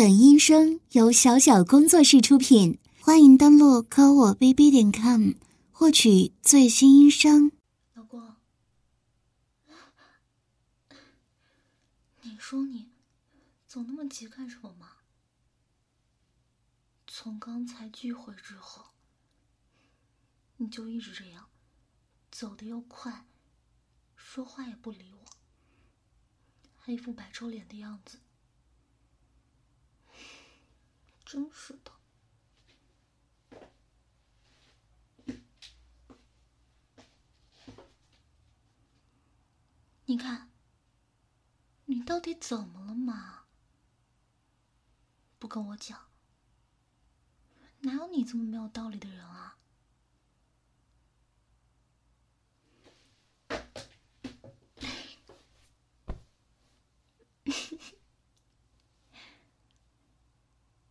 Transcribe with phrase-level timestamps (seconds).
[0.00, 5.32] 本音声由小小工作室出品，欢迎登录科我 bb 点 com
[5.70, 7.52] 获取最新音声。
[7.92, 8.34] 老公，
[12.22, 12.90] 你说你
[13.68, 14.92] 走那么急干什么嘛？
[17.06, 18.92] 从刚才聚会之后，
[20.56, 21.50] 你就一直这样，
[22.30, 23.26] 走的又快，
[24.16, 25.26] 说话也不理我，
[26.78, 28.20] 还一副摆臭脸的样子。
[31.32, 31.92] 真是的，
[40.06, 40.50] 你看，
[41.84, 43.44] 你到底怎么了嘛？
[45.38, 46.08] 不跟我讲，
[47.82, 49.59] 哪有你这么没有道理的人啊？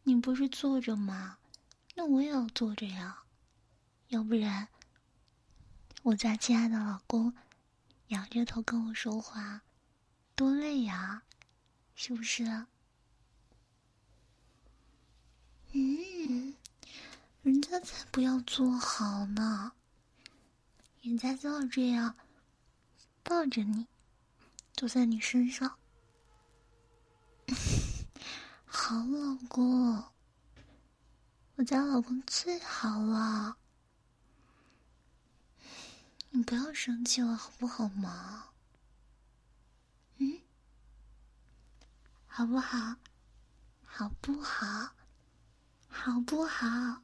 [0.10, 1.38] 你不是坐着吗？
[1.94, 3.26] 那我也要坐着呀，
[4.08, 4.68] 要不然
[6.02, 7.32] 我家亲爱的老公
[8.08, 9.62] 仰着头跟我说话，
[10.36, 11.22] 多累呀，
[11.94, 12.44] 是不是？
[15.74, 16.56] 嗯，
[17.44, 19.74] 人家才不要坐好呢，
[21.04, 22.16] 人家就要这样
[23.22, 23.86] 抱着你，
[24.74, 25.78] 坐在你身上。
[28.82, 30.04] 好老公，
[31.58, 33.58] 我家老公最好了，
[36.32, 38.46] 你不要生气了好不好嘛？
[40.18, 40.42] 嗯，
[42.26, 42.96] 好不好？
[43.84, 44.96] 好不好？
[45.90, 47.04] 好不好？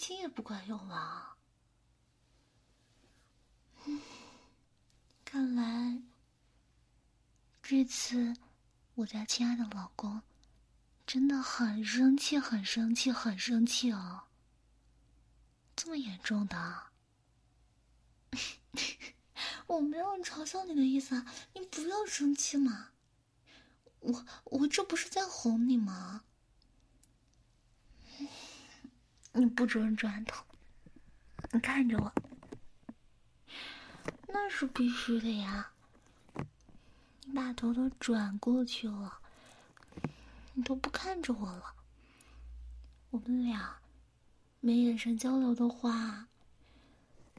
[0.00, 1.36] 亲也不管用了，
[5.26, 6.00] 看来
[7.62, 8.34] 这次
[8.94, 10.22] 我家亲爱的老公
[11.06, 14.22] 真的很生气，很生气，很生气哦！
[15.76, 16.84] 这么严重的？
[19.66, 22.92] 我没有嘲笑你的意思啊，你不要生气嘛！
[24.00, 26.24] 我我这不是在哄你吗？
[29.32, 30.44] 你不准转头，
[31.52, 32.12] 你看着我，
[34.26, 35.70] 那是必须的呀。
[37.24, 39.20] 你把头都转过去了，
[40.54, 41.76] 你都不看着我了。
[43.10, 43.78] 我们俩
[44.58, 46.26] 没眼神交流的话，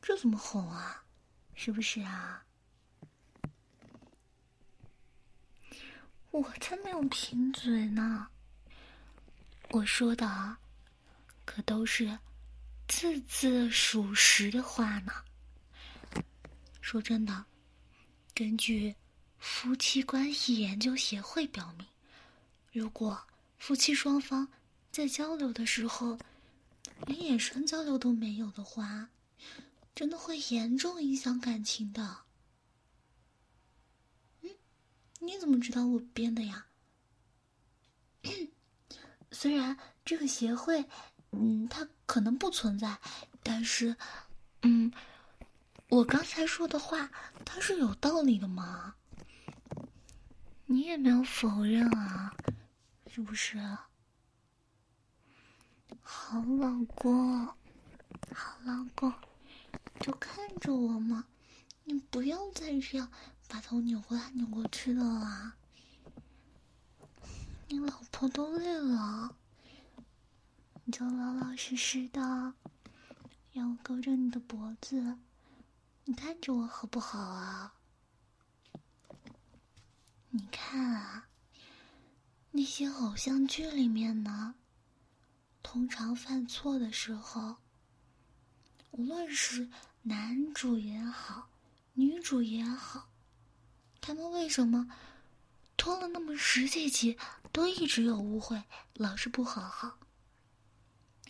[0.01, 1.03] 这怎么哄啊？
[1.53, 2.45] 是不是啊？
[6.31, 8.29] 我才没有贫嘴呢，
[9.71, 10.57] 我说的啊。
[11.53, 12.17] 可都是
[12.87, 15.11] 字字属实的话呢。
[16.79, 17.45] 说真的，
[18.33, 18.95] 根据
[19.37, 21.85] 夫妻关系研究协会表明，
[22.71, 23.21] 如果
[23.57, 24.47] 夫妻双方
[24.93, 26.17] 在交流的时候
[27.05, 29.09] 连眼神交流都没有的话，
[29.93, 32.19] 真的会严重影响感情的。
[34.39, 34.49] 嗯，
[35.19, 36.67] 你怎么知道我编的呀？
[39.33, 40.85] 虽然这个协会。
[41.31, 42.99] 嗯，它可能不存在，
[43.41, 43.95] 但是，
[44.63, 44.91] 嗯，
[45.89, 47.09] 我刚才说的话，
[47.45, 48.95] 它是有道理的嘛？
[50.65, 52.33] 你也没有否认啊，
[53.07, 53.57] 是不是？
[56.01, 59.13] 好老公，好老公，
[59.99, 61.25] 就看着我嘛，
[61.85, 63.09] 你不要再这样
[63.47, 65.55] 把头扭过来扭过去的啦，
[67.67, 69.35] 你老婆都累了。
[70.91, 72.19] 你就老老实实的，
[73.53, 75.17] 让我勾着你的脖子，
[76.03, 77.75] 你看着我好不好啊？
[80.31, 81.29] 你看啊，
[82.51, 84.55] 那些偶像剧里面呢，
[85.63, 87.55] 通常犯错的时候，
[88.89, 89.69] 无论是
[90.01, 91.47] 男主也好，
[91.93, 93.07] 女主也好，
[94.01, 94.89] 他们为什么
[95.77, 97.17] 拖了那么十几集，
[97.53, 98.61] 都一直有误会，
[98.95, 99.97] 老是不和好？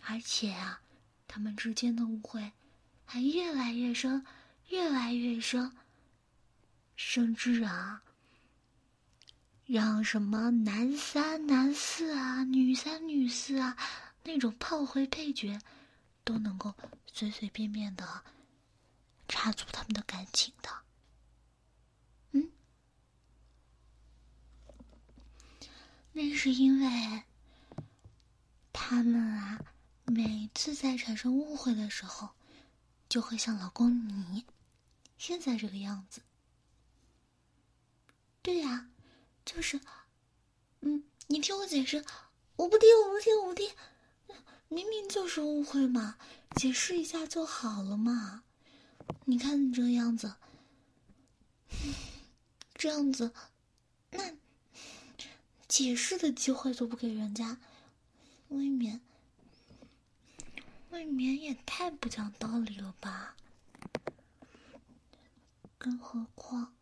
[0.04, 0.82] 而且啊，
[1.28, 2.52] 他们之间的误会
[3.04, 4.26] 还越来越深，
[4.68, 5.72] 越来越深，
[6.96, 8.02] 甚至啊，
[9.64, 13.76] 让什么男三、男四啊、女三、女四啊
[14.24, 15.56] 那种炮灰配角
[16.24, 16.74] 都能够
[17.06, 18.24] 随随便便的
[19.28, 20.70] 插足他们的感情的。
[22.32, 22.50] 嗯，
[26.12, 27.22] 那是因为
[28.72, 29.60] 他们啊。
[30.04, 32.30] 每次在产生误会的时候，
[33.08, 34.44] 就会像老公你
[35.16, 36.22] 现在这个样子。
[38.42, 38.90] 对呀，
[39.44, 39.80] 就是，
[40.80, 42.04] 嗯，你听我解释，
[42.56, 43.70] 我不听，我不听，我不听，
[44.68, 46.18] 明明就是误会嘛，
[46.56, 48.42] 解释一下就好了嘛。
[49.26, 50.34] 你看你这样子，
[52.74, 53.32] 这样子，
[54.10, 54.34] 那
[55.68, 57.58] 解释的机会都不给人家，
[58.48, 59.00] 未免，
[60.92, 63.34] 未免也太不讲道理了吧？
[65.78, 66.74] 更何况，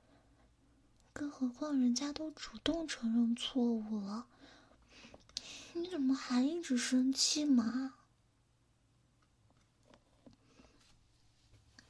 [1.13, 4.27] 更何况人家都主动承认错误了，
[5.75, 7.95] 你怎么还一直生气嘛？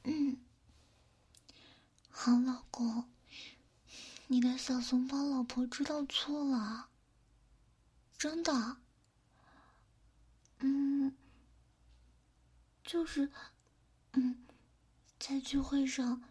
[0.03, 0.37] 嗯，
[2.07, 3.09] 好，老公，
[4.27, 6.87] 你的小怂包老婆知道错了，
[8.15, 8.77] 真的。
[10.59, 11.15] 嗯，
[12.83, 13.31] 就是，
[14.13, 14.45] 嗯，
[15.19, 16.23] 在聚会上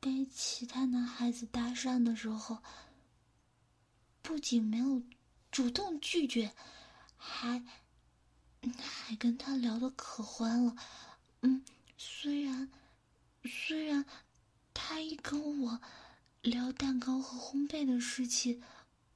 [0.00, 2.62] 被其他男孩子搭讪的时候，
[4.22, 5.02] 不仅没有
[5.50, 6.52] 主动拒绝，
[7.16, 7.62] 还
[8.80, 10.76] 还跟他聊的可欢了，
[11.42, 11.64] 嗯。
[11.96, 12.70] 虽然，
[13.44, 14.04] 虽然，
[14.74, 15.80] 他一跟我
[16.42, 18.62] 聊蛋糕和烘焙的事情，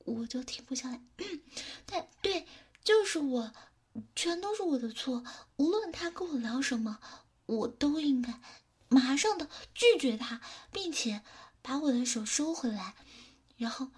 [0.05, 1.01] 我就停不下来。
[1.85, 2.47] 但对，
[2.85, 3.53] 就是我，
[4.15, 5.25] 全都是我的错。
[5.57, 7.01] 无论他跟我聊什么，
[7.47, 8.41] 我都应该
[8.89, 10.41] 马上的拒绝他，
[10.73, 11.23] 并且
[11.63, 12.95] 把我的手收回来，
[13.57, 13.89] 然后，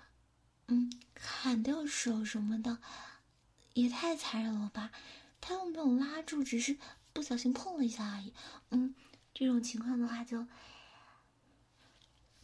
[0.68, 2.78] 嗯，砍掉手什么的，
[3.74, 4.90] 也太残忍了吧？
[5.40, 6.78] 他又没有拉住，只是。
[7.12, 8.32] 不小心碰了一下而已，
[8.70, 8.94] 嗯，
[9.34, 10.46] 这种情况的话，就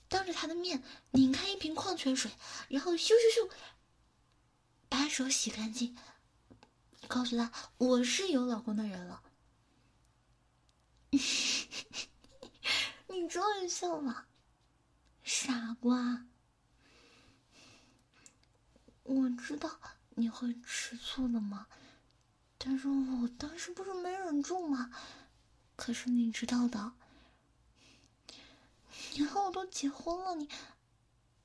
[0.09, 0.83] 当着他的面
[1.13, 2.33] 拧开一瓶矿泉水，
[2.69, 3.51] 然后咻咻咻，
[4.89, 5.97] 把手洗干净，
[7.09, 9.23] 告诉他我是有老公的人了。
[13.09, 14.27] 你终于笑了，
[15.23, 16.27] 傻瓜！
[19.05, 19.81] 我知道
[20.11, 21.67] 你会吃醋的嘛？
[22.59, 24.91] 但是我当时不是没忍住吗？
[25.77, 26.93] 可是你知道的，
[29.15, 30.49] 以后我都结婚了，你，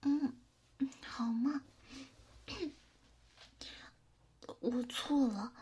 [0.01, 0.35] 嗯，
[1.05, 1.61] 好吗？
[4.61, 5.53] 我错了，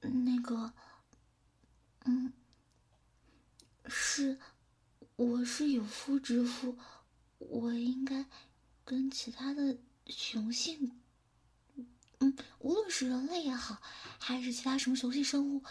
[0.00, 0.72] 那个，
[2.06, 2.32] 嗯，
[3.86, 4.40] 是，
[5.16, 6.78] 我是有夫之妇，
[7.36, 8.24] 我应该
[8.86, 10.98] 跟其他的雄性。
[12.20, 13.82] 嗯，无论是人类也好，
[14.18, 15.62] 还是其他什么雄性生物，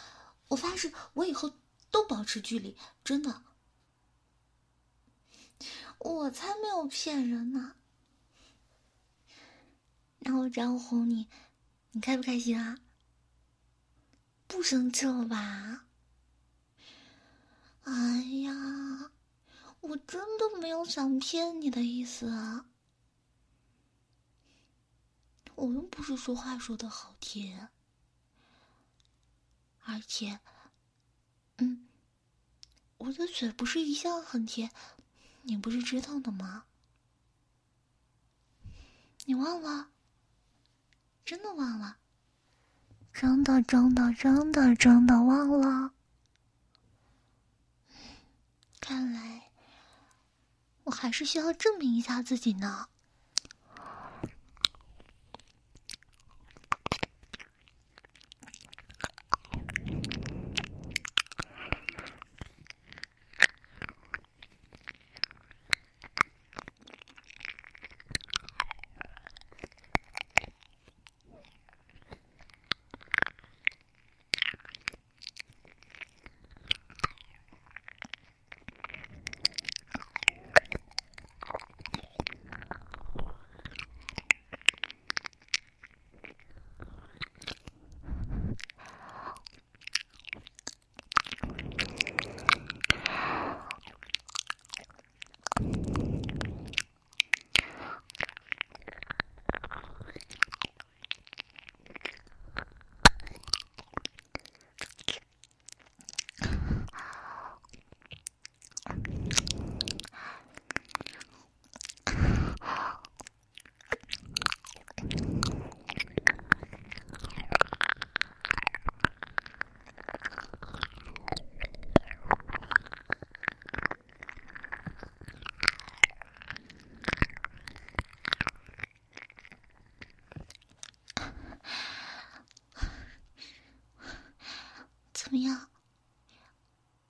[0.49, 1.51] 我发誓，我以后
[1.89, 3.41] 都保持距离，真的。
[5.97, 7.73] 我才没有骗人呢。
[10.19, 11.27] 那我这样哄你，
[11.95, 12.77] 你开不开心啊？
[14.47, 15.85] 不生气了吧？
[17.83, 19.11] 哎呀，
[19.79, 22.65] 我真的没有想骗你的意思啊。
[25.55, 27.69] 我又不是说话说的好听，
[29.85, 30.41] 而且，
[31.59, 31.87] 嗯，
[32.97, 34.69] 我的嘴不是一向很甜，
[35.43, 36.65] 你不是知道的吗？
[39.23, 39.91] 你忘了？
[41.25, 41.97] 真的忘了？
[43.11, 45.91] 真的真的真的真的忘了？
[48.79, 49.51] 看来
[50.83, 52.89] 我还是需要证明一下自己呢。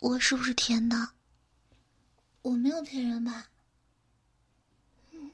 [0.05, 1.13] 我是不是甜的？
[2.43, 3.49] 我没有骗人吧？
[5.11, 5.31] 嗯，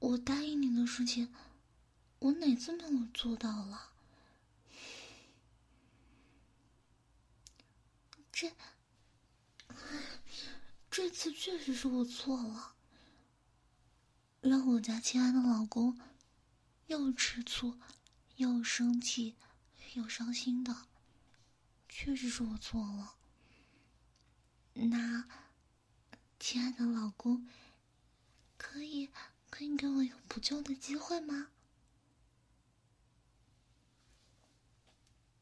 [0.00, 1.32] 我答应你的事情，
[2.18, 3.92] 我哪次没有做到了？
[8.32, 8.52] 这，
[10.90, 12.74] 这次确实是我错了，
[14.40, 15.96] 让我家亲爱的老公
[16.88, 17.78] 又吃醋，
[18.34, 19.36] 又生气，
[19.94, 20.86] 有伤心的，
[21.88, 23.16] 确实是我错了。
[24.74, 25.28] 那，
[26.40, 27.48] 亲爱的老公，
[28.56, 29.08] 可以
[29.48, 31.48] 可以给我一个补救的机会吗？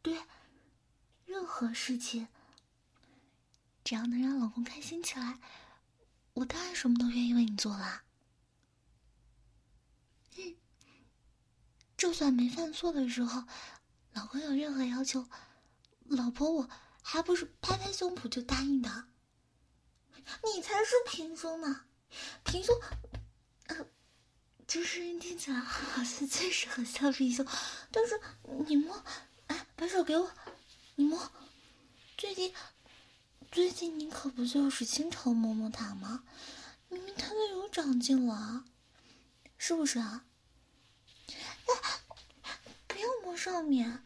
[0.02, 0.22] 对，
[1.24, 2.28] 任何事情。
[3.84, 5.40] 只要能让老公开心起来，
[6.34, 8.04] 我当然什么都愿意为你做啦。
[10.36, 10.54] 嗯，
[11.96, 13.44] 就算没犯错的时候，
[14.12, 15.26] 老公有任何要求，
[16.04, 16.68] 老婆我
[17.02, 19.08] 还不是拍拍胸脯就答应的。
[20.54, 21.86] 你才是平胸呢，
[22.44, 22.74] 平胸，
[23.66, 23.86] 呃，
[24.66, 27.46] 这声音听起来好像确实很像平胸，
[27.90, 28.20] 但是
[28.66, 29.02] 你摸，
[29.48, 30.30] 哎，把手给我，
[30.96, 31.30] 你摸，
[32.16, 32.54] 最近。
[33.50, 36.24] 最近你可不就是经常摸摸它吗？
[36.88, 38.64] 明明它都有长进了，
[39.58, 40.24] 是不是啊？
[41.66, 41.74] 哎，
[42.86, 44.04] 不要摸上面。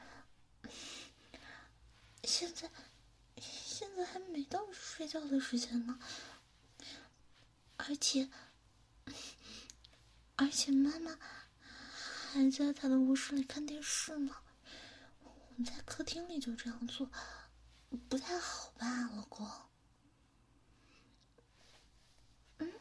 [2.25, 2.71] 现在，
[3.39, 5.99] 现在还没到睡觉的时间呢，
[7.77, 8.31] 而且，
[10.37, 11.19] 而且妈妈
[12.33, 14.35] 还在她的卧室里看电视呢。
[15.23, 17.11] 我们在客厅里就这样做。
[18.09, 19.47] 不太好吧，老公？
[22.57, 22.73] 嗯，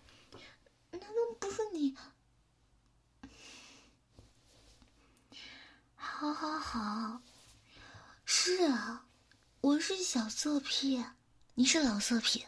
[0.92, 1.08] 难道
[1.38, 1.98] 不是你？
[6.18, 7.22] 好好好，
[8.24, 9.06] 是啊，
[9.60, 11.04] 我是小色批，
[11.56, 12.46] 你是老色批，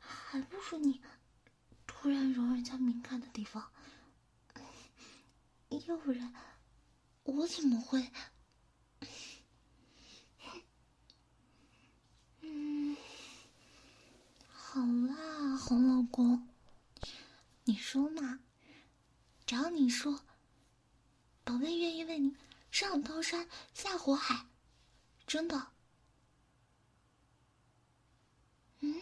[0.00, 1.00] 还不是你
[1.86, 3.70] 突然揉人家敏感的地方？
[5.86, 6.34] 要不然
[7.22, 8.10] 我怎么会？
[12.40, 12.96] 嗯，
[14.50, 16.48] 好啦，红老公，
[17.62, 18.40] 你说嘛？
[19.46, 20.20] 只要你说，
[21.48, 22.36] 宝贝愿意为你
[22.70, 24.44] 上刀山下火海，
[25.26, 25.72] 真的。
[28.80, 29.00] 嗯，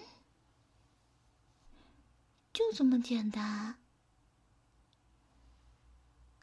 [2.53, 3.81] 就这么简单？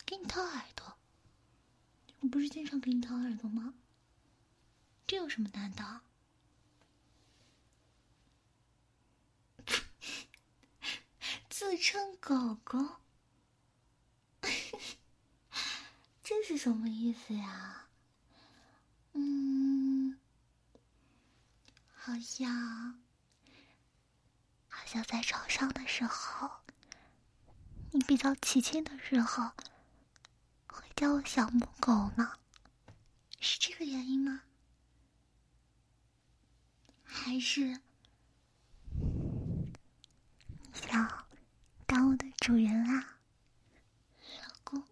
[0.06, 0.98] 给你掏耳朵，
[2.20, 3.74] 我不是经常给你掏耳朵吗？
[5.08, 6.02] 这有什么难的？
[11.50, 12.98] 自称狗狗，
[16.24, 17.88] 这是什么意思呀？
[19.12, 20.18] 嗯，
[21.94, 23.02] 好像，
[24.70, 26.50] 好像在床上的时候，
[27.92, 29.52] 你比较起劲的时候，
[30.68, 32.40] 会叫我小母狗呢，
[33.42, 34.44] 是这个原因吗？
[37.04, 37.82] 还是
[40.74, 41.28] 想？
[41.86, 43.20] 当我的主人啊，
[44.42, 44.84] 老公！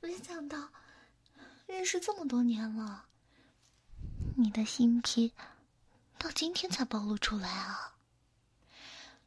[0.00, 0.70] 没想到
[1.84, 3.04] 认识这么多年了，
[4.38, 5.34] 你的心脾
[6.16, 7.98] 到今天才暴露出来啊！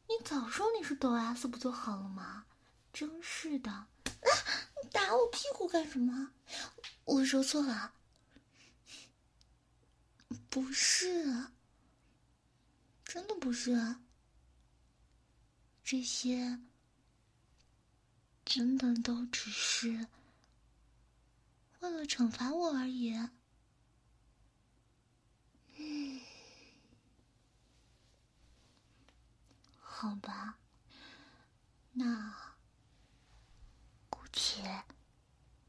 [0.08, 2.46] 你早说你是抖 S 不就好了吗？
[2.92, 3.70] 真是的！
[3.70, 3.86] 啊，
[4.82, 6.32] 你打我屁股干什么？
[7.04, 7.94] 我说错了，
[10.50, 11.46] 不是，
[13.04, 13.94] 真的不是。
[15.84, 16.58] 这些
[18.44, 20.08] 真的都只是
[21.80, 23.14] 为了惩罚我而已。
[25.76, 26.20] 嗯，
[29.80, 30.58] 好吧，
[31.92, 32.34] 那
[34.10, 34.84] 姑且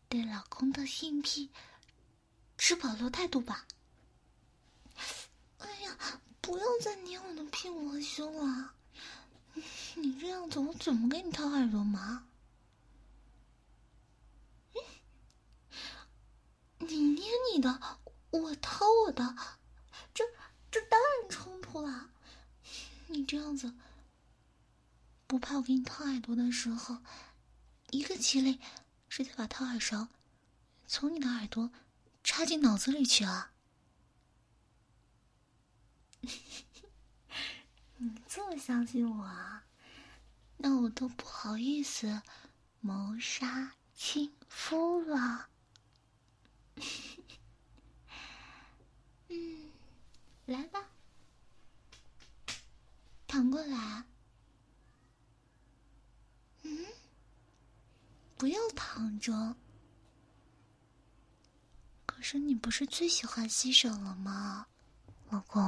[0.08, 1.51] 对老公的性癖
[2.58, 3.66] 持保留态度吧。
[5.60, 5.98] 哎呀，
[6.42, 8.74] 不要再捏我的屁股和胸了。
[9.96, 12.25] 你这样子，我怎么给你掏耳朵嘛？
[16.89, 17.79] 你捏你的，
[18.31, 19.36] 我掏我的，
[20.13, 20.24] 这
[20.72, 22.10] 这当然冲突了。
[23.08, 23.74] 你这样子，
[25.27, 26.98] 不怕我给你掏耳朵的时候，
[27.91, 28.60] 一个机灵，
[29.08, 30.08] 直接把掏耳勺
[30.88, 31.72] 从你的耳朵
[32.24, 33.51] 插进脑子里去啊？
[37.98, 39.65] 你这么相信我啊？
[40.58, 42.22] 那我都不好意思
[42.81, 45.50] 谋杀亲夫了
[49.29, 49.71] 嗯，
[50.45, 50.89] 来吧，
[53.27, 54.05] 躺过来。
[56.63, 56.86] 嗯，
[58.38, 59.55] 不要躺着。
[62.05, 64.67] 可是你不是最喜欢洗手了吗，
[65.29, 65.62] 老公？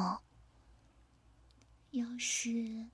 [1.91, 2.87] 要是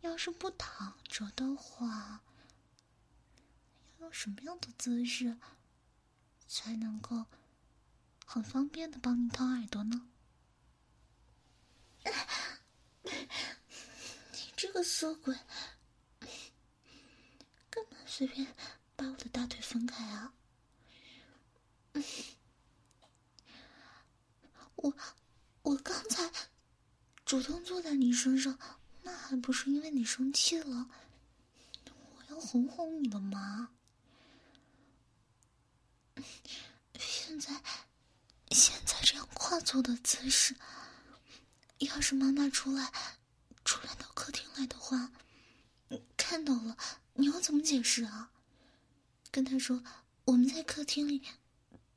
[0.00, 2.22] 要是不躺着的话，
[3.98, 5.36] 要用什么样的姿势？
[6.48, 7.26] 才能够
[8.24, 10.08] 很方便的帮你掏耳朵呢？
[14.32, 15.36] 你这个色鬼，
[17.70, 18.54] 干嘛随便
[18.96, 20.32] 把我的大腿分开啊？
[24.76, 24.94] 我
[25.62, 26.32] 我刚才
[27.24, 28.58] 主动坐在你身上，
[29.02, 30.88] 那还不是因为你生气了？
[31.90, 33.70] 我要哄哄你的吗？
[36.98, 37.62] 现在
[38.50, 40.56] 现在这样跨坐的姿势。
[41.78, 42.92] 要是妈妈出来，
[43.64, 45.12] 出来到客厅来的话，
[46.16, 46.76] 看到了，
[47.14, 48.32] 你要怎么解释啊？
[49.30, 49.84] 跟他说
[50.24, 51.22] 我们在客厅里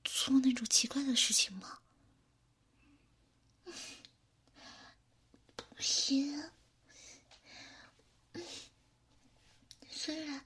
[0.03, 1.79] 做那种奇怪的事情吗？
[5.55, 6.51] 不行，
[9.89, 10.45] 虽然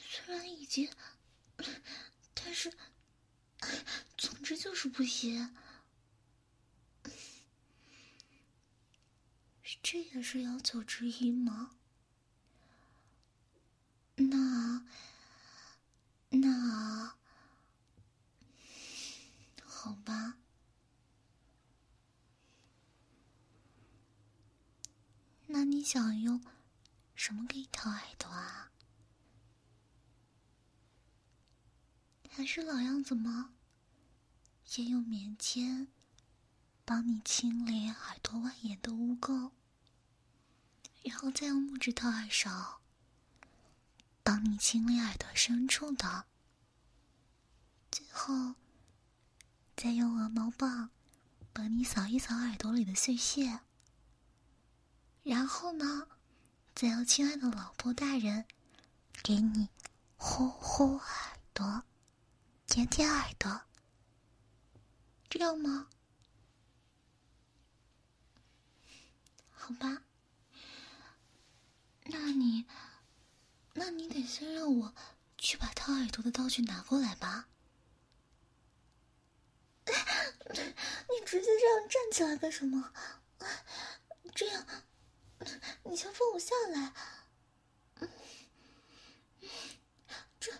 [0.00, 0.88] 虽然已经，
[2.44, 2.72] 但是，
[4.16, 5.54] 总之就是不行。
[9.82, 11.76] 这也是要求之一吗？
[14.16, 14.84] 那
[16.28, 17.16] 那
[19.64, 20.36] 好吧。
[25.46, 26.44] 那你想用
[27.14, 28.69] 什么给你掏耳朵啊？
[32.32, 33.52] 还是老样子吗？
[34.64, 35.88] 先用棉签
[36.84, 39.50] 帮你清理耳朵外沿的污垢。
[41.02, 42.80] 然后再用木质掏耳勺
[44.22, 46.26] 帮你清理耳朵深处的，
[47.90, 48.54] 最后
[49.76, 50.90] 再用鹅毛棒
[51.52, 53.60] 帮你扫一扫耳朵里的碎屑。
[55.22, 56.06] 然后呢，
[56.74, 58.46] 再由亲爱的老婆大人
[59.22, 59.68] 给你
[60.16, 61.84] 呼呼耳朵、
[62.70, 63.62] 舔舔耳朵，
[65.28, 65.88] 这样吗？
[69.50, 70.04] 好吧。
[72.04, 72.64] 那你，
[73.72, 74.94] 那你得先让我
[75.36, 77.48] 去把掏耳朵的道具拿过来吧。
[79.86, 82.92] 你直接这样站起来干什么？
[84.32, 84.64] 这样，
[85.82, 86.94] 你先放我下来。
[90.38, 90.52] 这，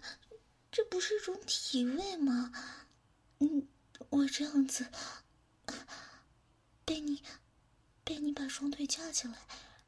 [0.70, 2.52] 这不是一种体位吗？
[3.40, 3.66] 嗯，
[4.10, 4.86] 我这样子，
[6.84, 7.22] 被你，
[8.04, 9.34] 被你把双腿架起来，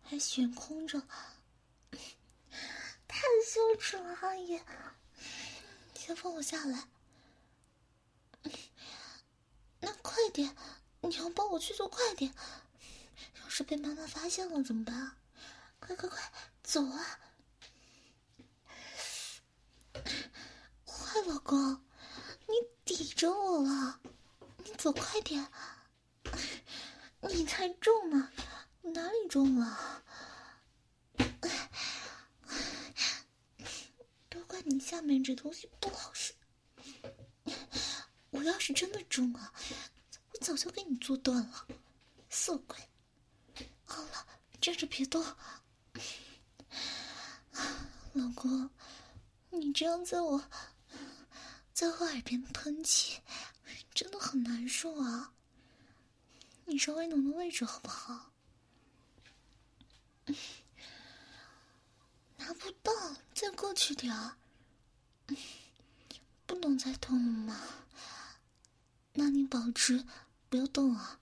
[0.02, 1.02] 还悬空着。
[3.06, 4.60] 太羞耻了，阿姨！
[5.94, 6.88] 先放我下来。
[9.80, 10.56] 那快点，
[11.02, 12.34] 你要帮我去做，快点！
[13.42, 15.16] 要是被妈妈发现了怎么办？
[15.78, 17.20] 快快快，走啊！
[21.12, 21.84] 坏老公，
[22.48, 22.54] 你
[22.86, 24.00] 抵着我了，
[24.64, 25.46] 你走快点！
[27.20, 28.30] 你才重呢，
[28.80, 30.02] 哪里重了？
[34.30, 36.32] 都怪你下面这东西不好使，
[38.30, 39.52] 我要是真的中了，
[40.32, 41.66] 我早就给你做断了，
[42.30, 42.88] 色鬼！
[43.84, 44.26] 好了，
[44.62, 45.22] 站着别动。
[48.14, 48.70] 老公，
[49.50, 50.42] 你这样在我，
[51.82, 53.20] 在我耳边喷气，
[53.92, 55.32] 真的很难受啊！
[56.66, 58.30] 你稍微挪挪位置好不好？
[62.36, 62.92] 拿不到，
[63.34, 64.14] 再过去点。
[66.46, 67.60] 不能再动了吗？
[69.14, 70.06] 那你保持
[70.48, 71.18] 不要动啊！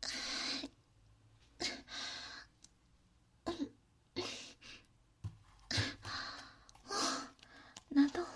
[7.90, 8.26] 拿到，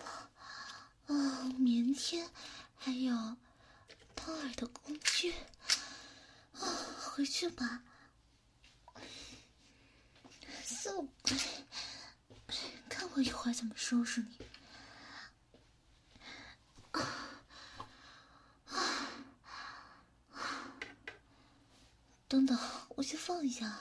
[1.96, 2.30] 天，
[2.76, 3.36] 还有
[4.14, 5.32] 掏耳的工具，
[6.52, 6.60] 啊，
[7.00, 7.82] 回去吧，
[10.64, 11.36] 色鬼。
[12.88, 14.38] 看我一会儿怎么收拾你！
[22.28, 22.58] 等等，
[22.90, 23.78] 我先放一下。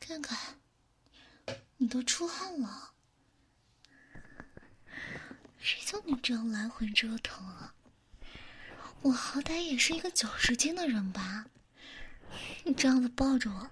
[0.00, 0.58] 看看，
[1.76, 2.94] 你都出汗了，
[5.68, 7.74] 谁叫你这样来回折腾啊？
[9.02, 11.44] 我好歹也是一个九十斤的人吧？
[12.64, 13.70] 你这样子抱着我。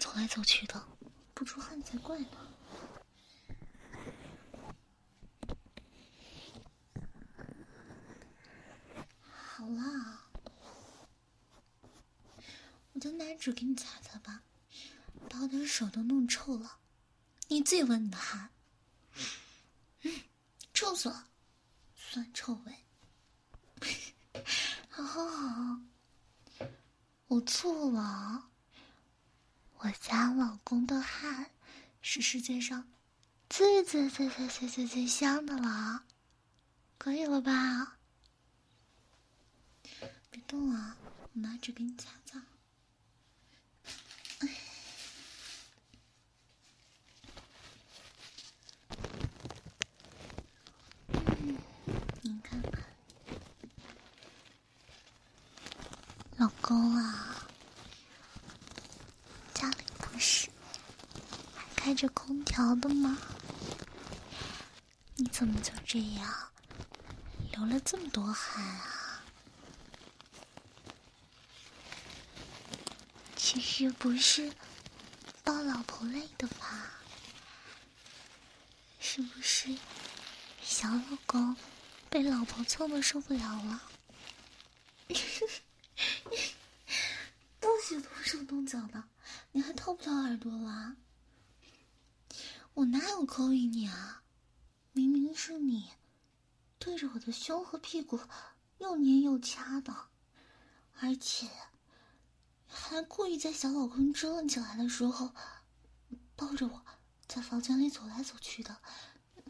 [0.00, 0.84] 走来走去的，
[1.32, 2.26] 不出汗才怪呢。
[9.30, 10.26] 好啦，
[12.94, 14.42] 我的奶纸给你擦擦吧，
[15.30, 16.78] 把我的手都弄臭了。
[17.46, 18.50] 你自己闻你的汗，
[20.76, 21.26] 臭死了，
[21.96, 22.76] 酸臭味。
[24.90, 25.80] 好好好，
[27.28, 28.50] 我错了。
[29.78, 31.50] 我家老公的汗
[32.02, 32.86] 是世界上
[33.48, 36.04] 最最最最最最最香的了，
[36.98, 37.96] 可以了吧？
[40.30, 40.94] 别动啊，
[41.32, 42.42] 我拿纸给你擦擦。
[44.40, 44.48] 嗯，
[52.22, 52.82] 您看看，
[56.36, 57.46] 老公啊，
[59.54, 60.50] 家里不是
[61.54, 63.16] 还开着空调的吗？
[65.14, 66.50] 你怎么就这样
[67.52, 69.22] 流了这么多汗啊？
[73.36, 74.52] 其实不是
[75.42, 76.90] 抱老婆累的吧？
[79.00, 79.74] 是不是
[80.62, 81.56] 小老公
[82.10, 83.80] 被老婆揍的受不了了？
[87.58, 88.00] 不许
[88.46, 89.04] 动脚的，
[89.52, 90.96] 你还掏不掏耳朵了？
[92.74, 94.22] 我哪有勾引你啊？
[94.92, 95.90] 明明是你
[96.78, 98.18] 对着我的胸和屁股
[98.78, 99.94] 又捏又掐的，
[101.00, 101.48] 而且
[102.66, 105.34] 还故意在小老公支棱起来的时候
[106.34, 106.82] 抱着我
[107.26, 108.76] 在房间里走来走去的，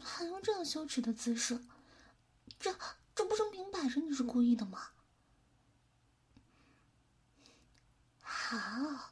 [0.01, 1.63] 还用这样羞耻的姿势，
[2.59, 2.77] 这
[3.13, 4.89] 这不是明摆着你是故意的吗？
[8.49, 9.11] 好，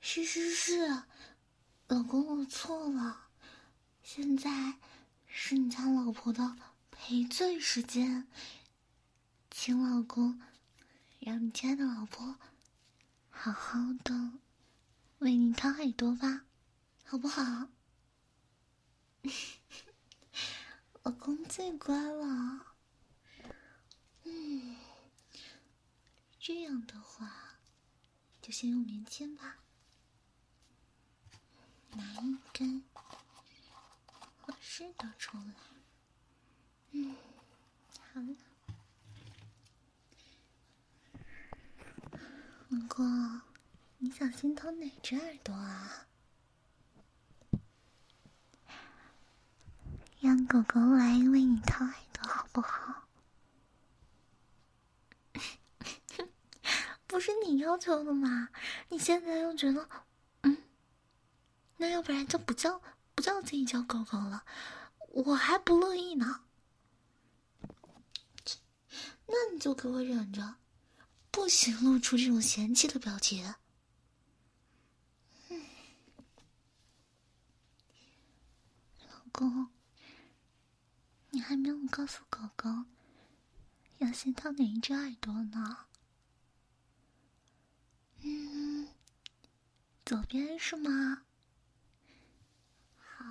[0.00, 1.02] 是是是，
[1.88, 3.28] 老公我错了，
[4.02, 4.78] 现在
[5.26, 6.56] 是你家老婆的
[6.90, 8.26] 赔罪时间，
[9.50, 10.40] 请老公
[11.18, 12.36] 让你家的老婆
[13.28, 14.32] 好好的
[15.18, 16.46] 为你掏耳朵吧，
[17.04, 17.68] 好不好？
[21.02, 22.74] 老公最乖了，
[24.24, 24.76] 嗯，
[26.38, 27.49] 这样的话。
[28.50, 29.58] 就先用棉签吧，
[31.92, 32.82] 拿一根
[34.40, 35.54] 合适的出来。
[36.90, 37.14] 嗯，
[38.12, 38.34] 好了，
[42.70, 43.40] 老公，
[43.98, 46.08] 你想先掏哪只耳朵啊？
[50.18, 52.99] 让狗狗来为你掏耳朵，好不好？
[57.10, 58.50] 不是你要求的吗？
[58.88, 59.88] 你现在又觉得，
[60.42, 60.56] 嗯，
[61.76, 62.80] 那要不然就不叫
[63.16, 64.44] 不叫自己叫狗狗了，
[65.08, 66.44] 我还不乐意呢。
[69.26, 70.54] 那你就给我忍着，
[71.32, 73.54] 不许露出这种嫌弃的表情。
[75.48, 75.60] 嗯，
[79.08, 79.68] 老公，
[81.30, 82.70] 你还没有告诉狗狗
[83.98, 85.86] 要先掏哪一只耳朵呢？
[88.22, 88.88] 嗯，
[90.04, 91.24] 左边是吗？
[92.98, 93.24] 好，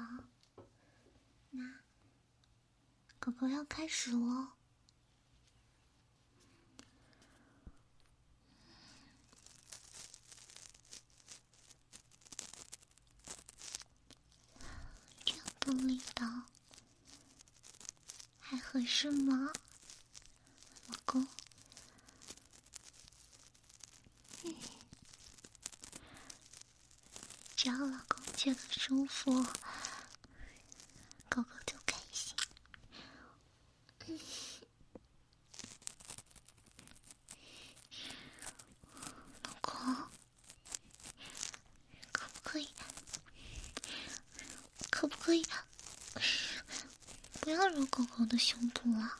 [1.52, 1.80] 那
[3.20, 4.50] 狗狗要开始喽。
[15.24, 16.26] 这样的力道
[18.40, 19.54] 还合适吗，
[20.88, 21.28] 老公？
[27.62, 29.44] 只要老公觉得舒服，
[31.28, 32.34] 狗狗就开心。
[39.44, 39.78] 老公，
[42.14, 42.70] 可不可以？
[44.90, 45.46] 可不可以？
[47.42, 49.20] 不要揉狗狗的胸部了，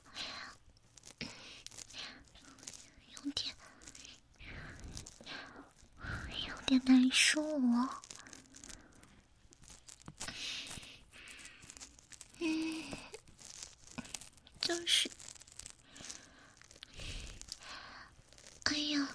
[3.10, 3.54] 有点，
[6.48, 8.02] 有点难受哦。
[14.62, 15.10] 就是，
[18.66, 19.10] 哎呀，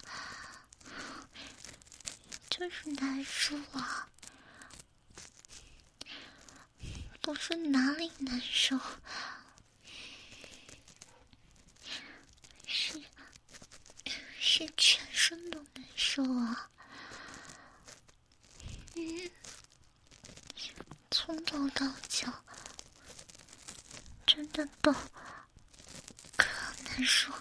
[2.51, 4.09] 就是难受啊！
[7.21, 8.77] 不是哪里难受，
[12.67, 13.01] 是
[14.41, 16.69] 是全身都难受啊！
[21.13, 22.45] 从头到脚，
[24.27, 24.93] 真的都
[26.37, 26.49] 可
[26.85, 27.33] 难受，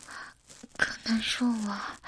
[0.78, 2.00] 可难受了。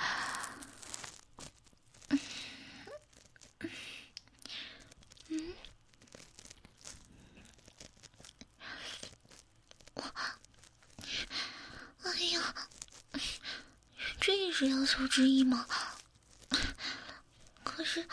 [12.03, 12.55] 哎呀，
[14.21, 15.67] 这也是要求之一吗？
[17.61, 18.07] 可是，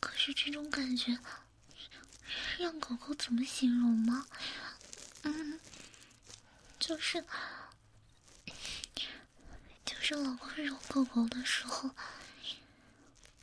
[0.00, 1.18] 可是这种感觉，
[2.58, 4.26] 让狗狗怎么形容吗？
[5.24, 5.60] 嗯，
[6.78, 7.22] 就是，
[9.84, 11.90] 就是老公揉狗狗的时候，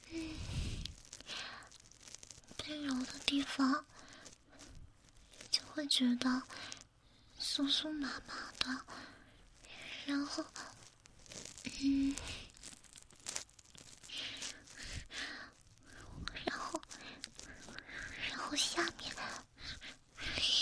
[0.09, 0.35] 嗯，
[2.57, 3.85] 被揉的地方，
[5.51, 6.41] 就会觉得
[7.39, 8.85] 酥酥麻麻的，
[10.05, 10.43] 然后，
[11.81, 12.15] 嗯。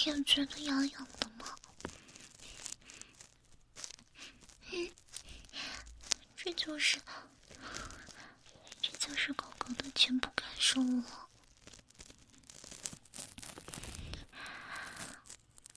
[0.06, 1.54] 也觉得痒痒的吗？
[4.72, 4.90] 嗯，
[6.36, 7.02] 这就是，
[8.82, 11.30] 这就是狗狗的全部感受了。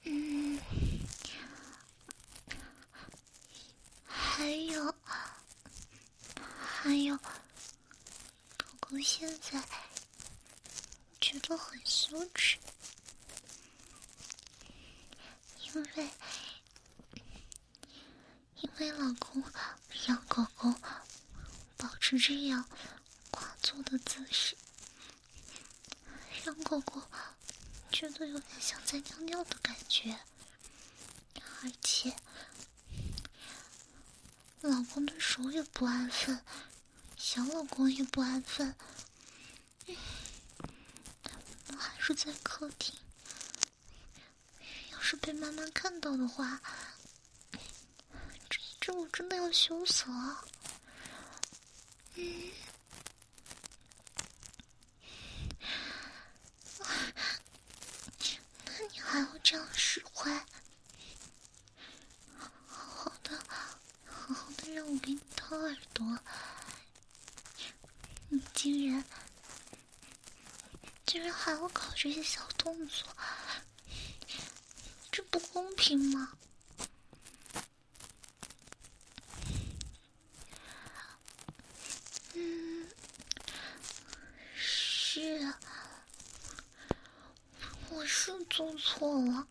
[0.04, 0.60] 嗯，
[4.06, 4.94] 还有，
[8.56, 9.62] 狗狗现在
[11.20, 12.58] 觉得很羞耻。
[15.72, 16.10] 因为，
[18.56, 19.42] 因为老公
[20.06, 20.74] 让狗狗
[21.76, 22.68] 保持这样
[23.30, 24.56] 寡坐的姿势，
[26.44, 27.00] 让狗狗
[27.92, 30.18] 觉得有点像在尿尿的感觉，
[31.62, 32.16] 而且
[34.62, 36.44] 老公的手也不安分，
[37.32, 38.74] 小老公也不安分，
[41.68, 42.92] 我还是在客厅。
[44.90, 46.60] 要是被妈妈看到的话，
[48.48, 50.44] 这这我真的要羞死了。
[52.16, 52.50] 嗯，
[58.64, 60.44] 那你还要这样使坏？
[62.66, 63.38] 好好的，
[64.08, 66.18] 好好的让我给你掏耳朵，
[68.28, 69.04] 你竟然，
[71.04, 73.08] 竟然还要搞这些小动作！
[75.10, 76.32] 这不公平吗？
[82.34, 82.88] 嗯，
[84.54, 85.52] 是，
[87.88, 89.48] 我是做错了，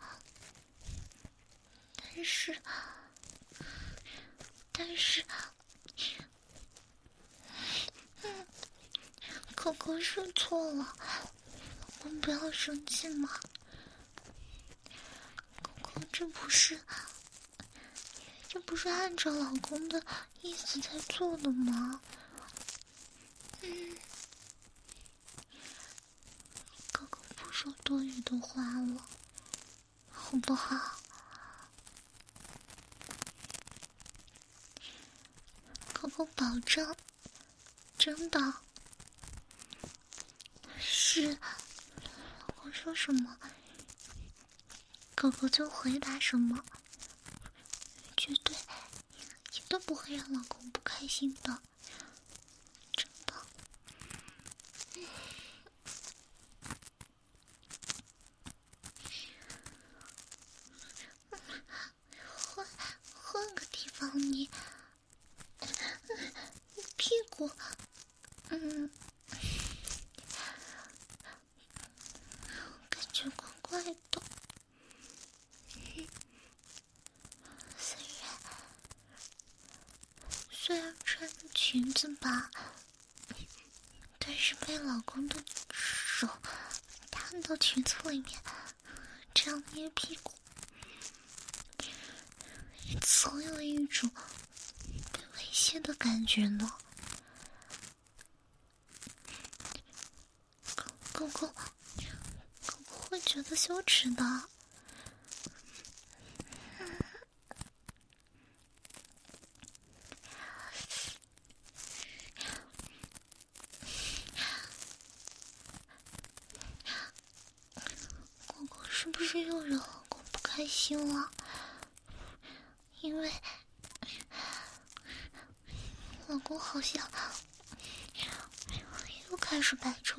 [1.97, 2.57] 但是，
[4.71, 5.25] 但是，
[8.21, 8.47] 嗯，
[9.55, 10.95] 狗狗是错了，
[12.03, 13.29] 我们不要生气嘛。
[16.11, 16.79] 这不是，
[18.47, 20.03] 这不是按照老公的
[20.41, 22.01] 意思在做的吗？
[23.61, 23.97] 嗯，
[26.91, 29.05] 哥哥不说多余的话了，
[30.11, 30.99] 好不好？
[35.93, 36.95] 哥哥保证，
[37.97, 38.53] 真的，
[40.79, 43.37] 是老公说什么？
[45.21, 46.63] 狗狗就回答什么，
[48.15, 48.55] 绝对
[49.51, 51.61] 绝对不会让老公不开心的，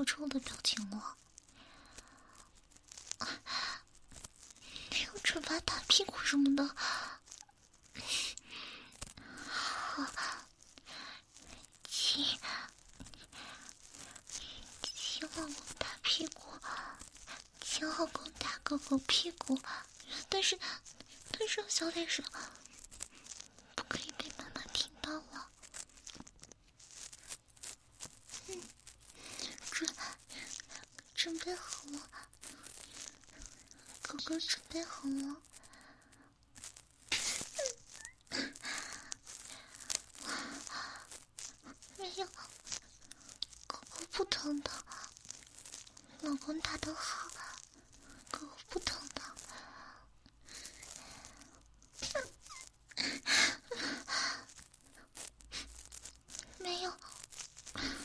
[0.01, 1.03] 好臭的表情哦
[5.23, 6.75] 惩罚打屁股什么的。
[9.47, 10.07] 好
[11.87, 12.25] 亲
[14.83, 16.41] 亲后我打屁股
[17.61, 19.61] 亲后宫打狗狗屁股。
[20.31, 20.59] 但是
[21.31, 22.25] 但是小点声
[34.31, 35.37] 都准备好了。
[41.99, 42.25] 没有，
[43.67, 44.71] 哥哥不疼的，
[46.21, 47.29] 老公打得好，
[48.31, 49.21] 哥哥不疼的。
[56.59, 56.97] 没有，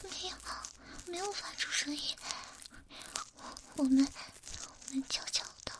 [0.01, 0.35] 没有，
[1.05, 2.17] 没有发出声音。
[3.75, 4.07] 我们，
[4.89, 5.73] 我们悄悄的，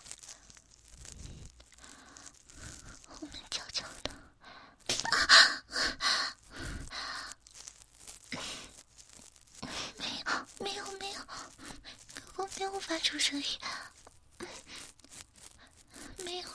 [3.22, 4.14] 我们悄悄的。
[9.98, 10.26] 没有，
[10.60, 11.20] 没有，没有，
[12.36, 13.60] 哥哥没有发出声音。
[16.18, 16.50] 没有。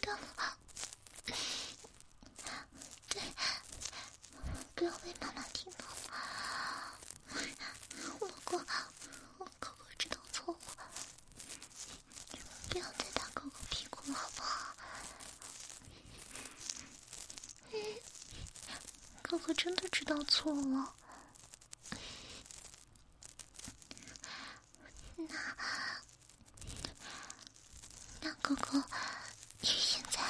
[0.00, 0.42] 等我。
[3.08, 3.22] 对，
[4.74, 5.92] 不要被妈妈听到了。
[8.18, 8.66] 我哥，
[9.38, 10.58] 我哥哥知道错误，
[12.68, 14.74] 不要再打哥哥屁股了，好不好？
[17.70, 17.78] 嗯，
[19.42, 20.94] 哥哥真的知道错了。
[25.16, 25.34] 那，
[28.20, 28.84] 那哥哥，
[29.60, 30.20] 你现在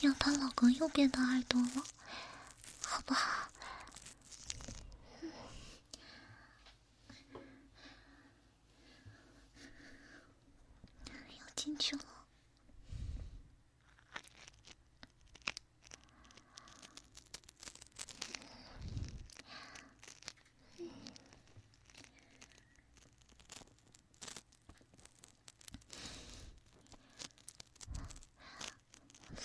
[0.00, 1.82] 要当老公右边的耳朵了，
[2.84, 3.48] 好不好？
[11.38, 12.04] 要进去了。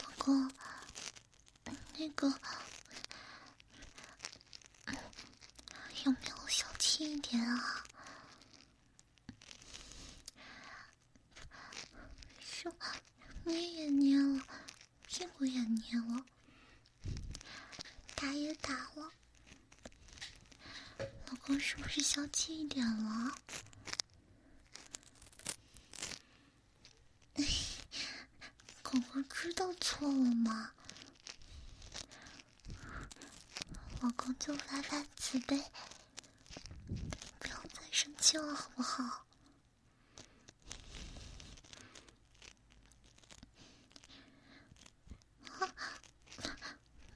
[0.02, 0.52] 老公，
[2.06, 2.28] 那个
[6.04, 7.84] 有没有小气一点啊？
[12.40, 12.72] 胸
[13.44, 14.46] 捏也捏了，
[15.08, 16.24] 屁股也捏了，
[18.14, 19.12] 打也打了，
[21.00, 23.36] 老公是不是小气一点了？
[28.84, 30.72] 狗狗知道错了吗？
[34.06, 35.58] 老公就发发慈悲，
[37.40, 39.26] 不要再生气了，好不好？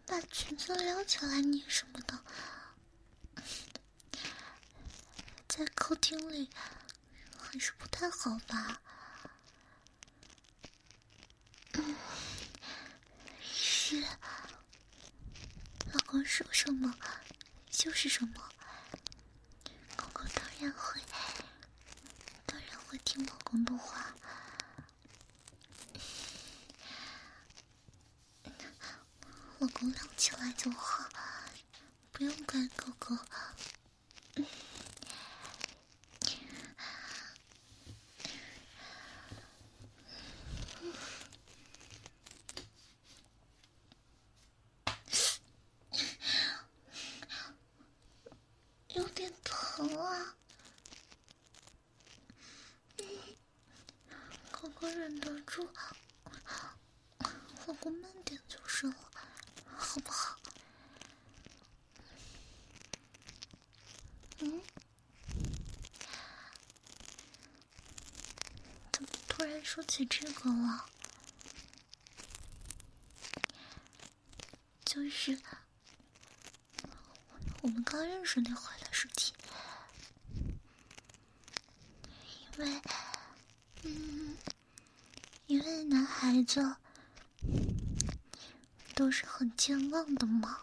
[0.08, 2.24] 把裙子撩起来，你什么的？
[5.48, 6.50] 在客厅里
[7.38, 8.82] 还是不太好吧？
[13.44, 14.02] 是，
[15.94, 16.96] 老公说什么
[17.70, 18.50] 就是什么。
[19.98, 21.02] 狗狗当然会，
[22.46, 24.16] 当然会听老公的话。
[29.60, 31.10] 老公亮起来就好，
[32.14, 33.18] 不用管狗狗。
[48.96, 50.36] 有点疼啊！
[54.52, 55.68] 狗狗忍得住，
[57.66, 58.94] 老公慢点就是了，
[59.76, 60.38] 好不好？
[64.40, 64.62] 嗯？
[68.92, 70.86] 怎么突然说起这个了？
[74.86, 75.40] 就是。
[77.62, 79.36] 我们刚认识那会儿的事情，
[82.54, 82.82] 因为，
[83.84, 84.38] 嗯，
[85.48, 86.78] 因为男孩子
[88.96, 90.62] 都是很健忘的吗，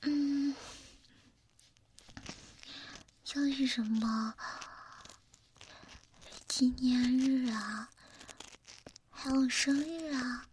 [0.00, 0.52] 嗯，
[3.24, 4.34] 像是什么
[6.48, 7.88] 纪念日啊，
[9.12, 10.44] 还有生日啊，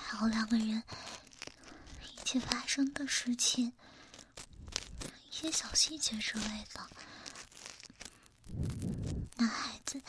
[0.00, 0.82] 还有两个人。
[2.02, 3.74] 一起发生的事情，
[5.28, 6.88] 一些小细节之类的，
[9.36, 10.00] 男孩子，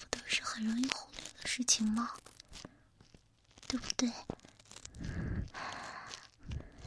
[0.00, 2.10] 不都是很容易忽略的事情吗？
[3.66, 4.12] 对不对？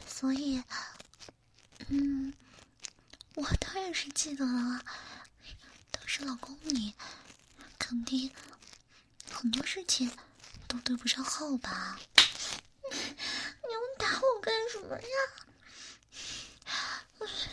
[0.06, 0.62] 所以，
[1.88, 2.32] 嗯，
[3.34, 4.82] 我当然是记得了。
[5.90, 6.94] 当时老公你
[7.78, 8.32] 肯定
[9.30, 10.10] 很多事情
[10.66, 12.00] 都对不上号吧？
[12.84, 15.08] 你们打我干什么呀？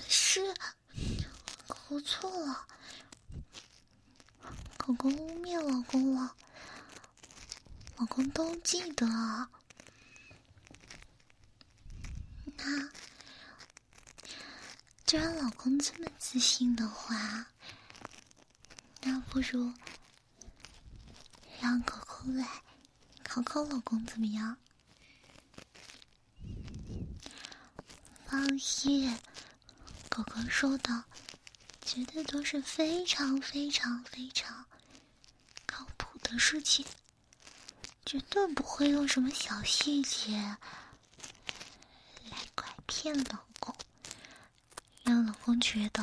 [0.08, 0.56] 是，
[1.89, 2.66] 我错了。
[4.78, 6.36] 狗狗污蔑老公了，
[7.98, 9.06] 老公都记得。
[12.68, 12.89] 那
[15.05, 17.45] 既然老公这么自信的话，
[19.01, 19.72] 那不如
[21.61, 22.63] 让狗狗来
[23.24, 24.57] 考考老公怎么样？
[28.26, 29.16] 放心，
[30.09, 31.03] 狗狗说的
[31.84, 34.66] 绝对都是非常非常非常
[35.68, 36.84] 靠谱的事情，
[38.07, 40.57] 绝对不会用什么小细节。
[43.06, 43.76] 骗老公，
[45.03, 46.01] 让老公觉得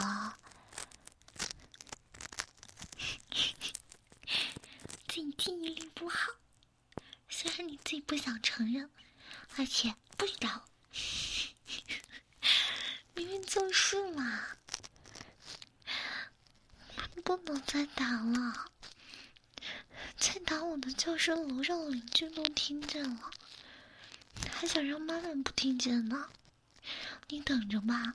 [5.08, 6.30] 自己记忆力不好。
[7.28, 8.88] 虽然你自己不想承认，
[9.56, 10.64] 而且不知道，
[13.14, 14.40] 明明就是嘛。
[17.24, 18.70] 不能再打了，
[20.16, 23.28] 再打我的叫声楼上的邻居都听见了，
[24.52, 26.30] 还想让妈妈不听见呢。
[27.32, 28.14] 你等着吧，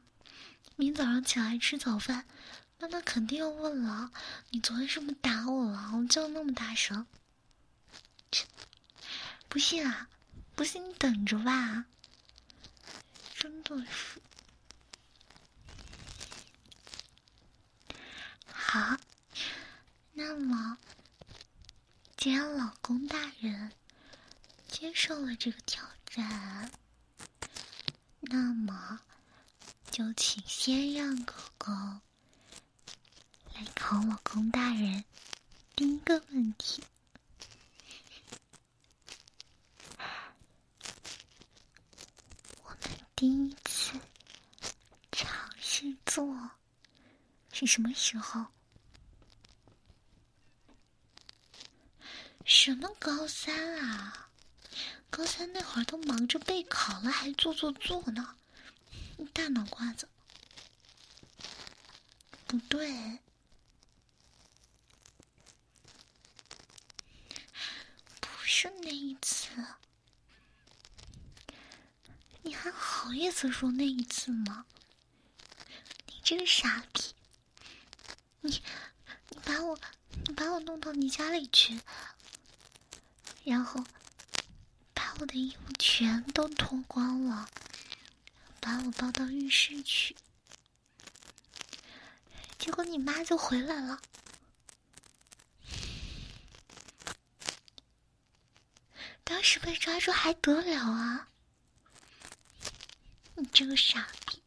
[0.75, 2.27] 明早上起来吃早饭，
[2.77, 4.11] 妈妈肯定要问了。
[4.51, 5.91] 你昨天是不是打我了？
[5.95, 7.07] 我叫那么大声，
[9.49, 10.07] 不信啊？
[10.55, 11.85] 不信你等着吧。
[13.33, 14.21] 真的是。
[18.45, 18.97] 好，
[20.13, 20.77] 那么，
[22.17, 23.71] 既然老公大人
[24.67, 26.71] 接受了这个挑战，
[28.19, 28.99] 那么。
[29.97, 31.73] 就请先让狗狗
[33.55, 35.03] 来考我公大人
[35.75, 36.83] 第一个问题。
[42.61, 42.79] 我们
[43.15, 43.99] 第一次
[45.11, 46.51] 尝试做
[47.51, 48.45] 是什么时候？
[52.45, 54.29] 什么高三啊？
[55.09, 58.35] 高三那会儿都忙着备考了，还做做做呢。
[59.37, 60.09] 大脑瓜子，
[62.47, 63.19] 不对，
[68.19, 69.49] 不是那一次，
[72.41, 74.65] 你还好意思说那一次吗？
[76.07, 77.13] 你这个傻逼，
[78.41, 78.63] 你
[79.29, 79.79] 你把我
[80.25, 81.79] 你把我弄到你家里去，
[83.43, 83.83] 然后
[84.95, 87.47] 把我的衣服全都脱光了。
[88.67, 90.13] 把我抱到浴室去，
[92.59, 94.01] 结果你妈就回来了。
[99.23, 101.29] 当时被抓住还得了啊！
[103.35, 104.43] 你这个傻逼！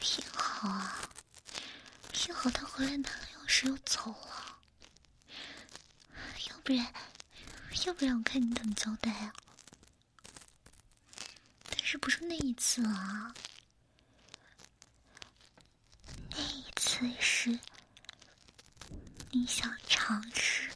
[0.00, 0.98] 幸好啊，
[2.14, 4.58] 幸好他回来拿了钥匙又走了，
[6.48, 6.90] 要不然，
[7.84, 9.34] 要不然我看你怎么交代啊！
[11.88, 13.32] 是不是那一次啊？
[16.30, 17.56] 那一次是
[19.30, 20.68] 你想尝试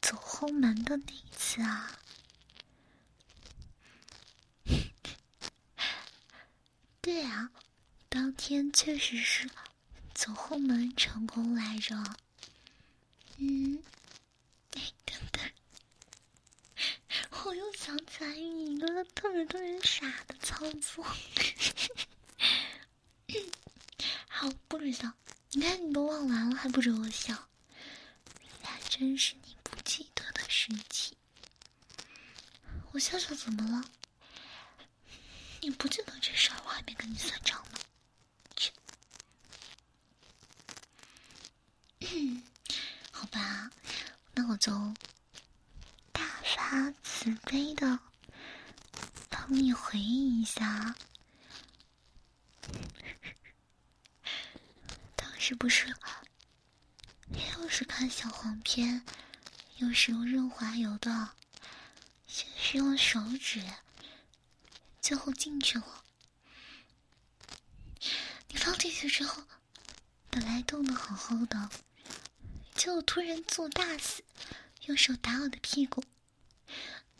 [0.00, 1.96] 走后门的那一次啊？
[7.00, 7.52] 对啊，
[8.08, 9.48] 当天确实是
[10.12, 11.94] 走后门成功来着。
[13.36, 13.80] 嗯。
[17.44, 21.04] 我又想起来你一个特别特别傻的操作，
[24.28, 25.12] 好不准笑。
[25.50, 27.48] 你看你都忘完了，还不准我笑，
[28.62, 31.16] 还真是你不记得的事情。
[32.92, 33.84] 我笑笑怎么了？
[35.60, 37.80] 你不记得这事儿，我还没跟你算账呢。
[43.10, 43.72] 好吧，
[44.34, 44.70] 那我就。
[47.22, 48.00] 自卑的
[49.30, 50.96] 帮你回忆一下，
[55.14, 55.94] 当时不是
[57.30, 59.04] 又是看小黄片，
[59.76, 61.30] 又是用润滑油的，
[62.26, 63.64] 先是用手指，
[65.00, 66.02] 最后进去了。
[68.48, 69.44] 你放进去之后，
[70.28, 71.70] 本来冻的好好的，
[72.74, 74.24] 结果突然做大死，
[74.86, 76.02] 用手打我的屁股。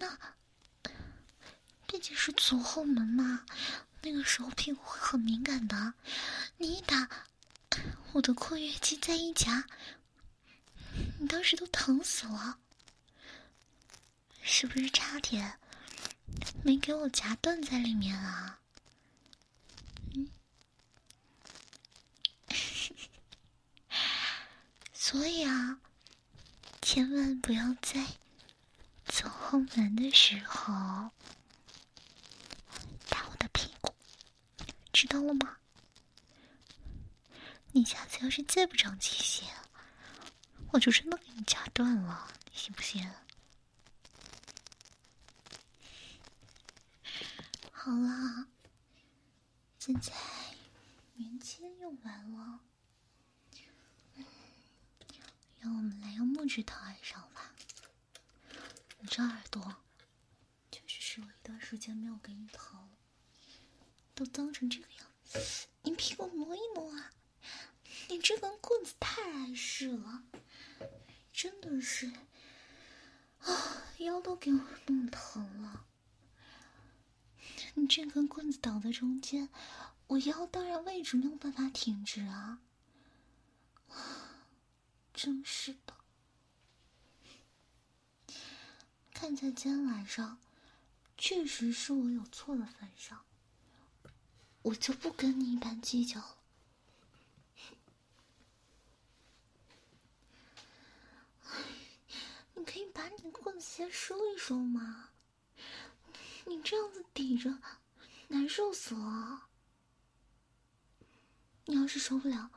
[0.03, 0.19] 那
[1.87, 3.47] 毕竟是左后门嘛，
[4.01, 5.95] 那个时候屁股会很敏感的。
[6.57, 7.09] 你一打，
[8.13, 9.65] 我的括约肌再一夹，
[11.21, 12.59] 你当时都疼死了，
[14.43, 15.61] 是不是差点
[16.65, 18.59] 没给我夹断在里面啊？
[20.17, 20.29] 嗯
[24.93, 25.79] 所以啊，
[26.81, 28.05] 千万不要在
[29.13, 30.73] 走后门的时候
[33.11, 33.95] 打我的屁股，
[34.91, 35.59] 知道了吗？
[37.73, 39.47] 你下次要是再不长记性，
[40.71, 43.07] 我就真的给你夹断了，你信不信？
[47.71, 48.47] 好了，
[49.79, 50.11] 现在
[51.13, 52.61] 棉签用完了。
[55.61, 57.32] 让我们来用木质套儿上。
[59.03, 59.79] 你这耳朵
[60.71, 62.91] 确实是有一段时间没有给你掏了，
[64.15, 65.67] 都脏成这个样子。
[65.83, 67.11] 你屁股挪一挪啊！
[68.09, 70.23] 你这根棍子太碍事了，
[71.33, 72.13] 真的是
[73.41, 75.85] 啊，腰都给我弄疼了。
[77.75, 79.49] 你这根棍子挡在中间，
[80.07, 82.61] 我腰当然位置没有办法挺直啊。
[85.13, 85.97] 真是的，
[89.23, 90.37] 看在今天晚上
[91.17, 93.25] 确实是我有错的份上，
[94.63, 96.39] 我就不跟你一般计较了。
[102.55, 105.11] 你可以把你的棍子先收一收吗？
[106.47, 107.59] 你这样子抵着，
[108.27, 109.47] 难受死了。
[111.67, 112.51] 你要是受不了，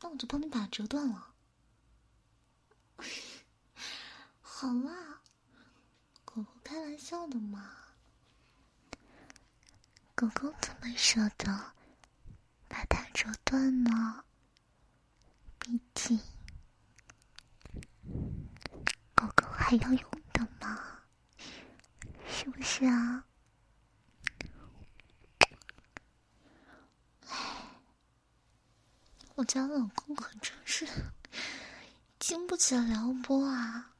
[0.00, 1.32] 那我就帮你把它折断了。
[4.42, 5.20] 好啦，
[6.36, 7.66] 狗狗开玩笑的嘛。
[10.14, 11.72] 狗狗怎么舍得
[12.68, 14.22] 把它折断呢？
[15.58, 16.20] 毕竟
[19.14, 21.00] 狗狗还要用的嘛，
[22.28, 23.24] 是不是啊？
[29.36, 30.86] 我家老公可真是。
[32.18, 33.95] 经不起撩拨啊！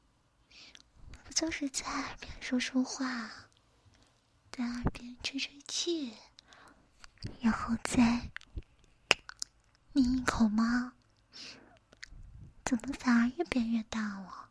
[1.37, 3.31] 就是在耳边说说话，
[4.51, 6.15] 在耳边吹吹气，
[7.43, 8.31] 然后再
[9.93, 10.95] 抿一口吗？
[12.65, 14.49] 怎么反而越变越大了？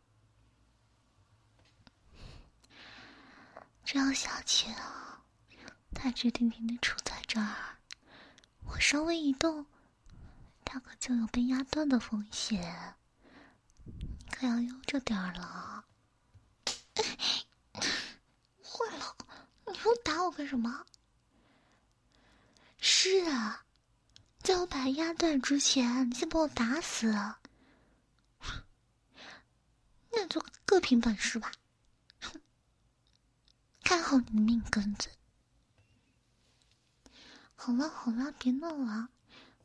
[3.84, 5.24] 这样下去啊，
[5.92, 7.78] 他直挺挺的杵在这儿，
[8.64, 9.66] 我稍微一动，
[10.64, 12.94] 他可就有被压断的风险。
[13.82, 15.85] 你可要悠着点儿了，
[18.62, 19.16] 坏了！
[19.66, 20.84] 你又打我干什么？
[22.78, 23.64] 是啊，
[24.42, 27.12] 在我把他压断之前，你先把我打死，
[30.10, 31.52] 那就各凭本事吧。
[33.82, 35.08] 看好你的命根子！
[37.54, 39.08] 好了好了，别闹了，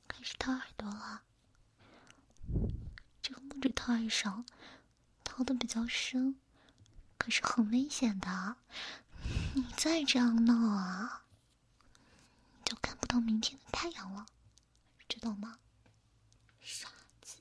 [0.07, 1.23] 开始掏耳朵了。
[3.21, 4.45] 这个木质套上
[5.23, 6.35] 掏的比较深，
[7.21, 8.55] 可是很危险的。
[9.53, 11.21] 你再这样闹啊，
[12.65, 14.25] 就看不到明天的太阳了，
[15.07, 15.59] 知道吗？
[16.61, 16.89] 傻
[17.21, 17.37] 子。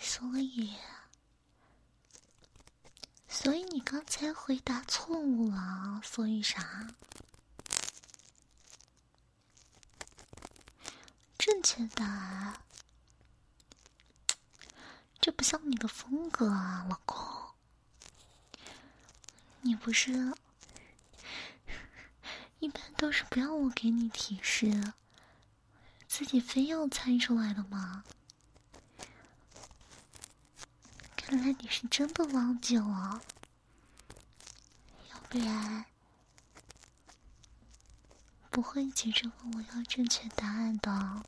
[0.00, 0.74] 所以。
[3.28, 6.88] 所以你刚才回答错误了，所以啥？
[11.44, 12.54] 正确的，
[15.20, 17.22] 这不像你的风格啊，老公。
[19.60, 20.34] 你不是
[22.60, 24.94] 一般都是不要我给你提示，
[26.08, 28.04] 自己非要猜出来的吗？
[31.14, 33.20] 看来你是真的忘记了。
[35.10, 35.84] 要不然
[38.54, 41.24] 不会急着问我要正确答案的。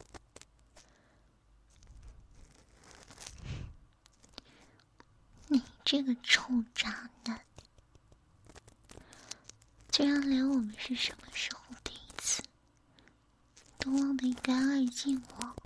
[5.49, 7.41] 你这个臭渣男，
[9.91, 12.45] 居然连我们是什么时候第一次
[13.81, 15.57] 都忘得一干二净了，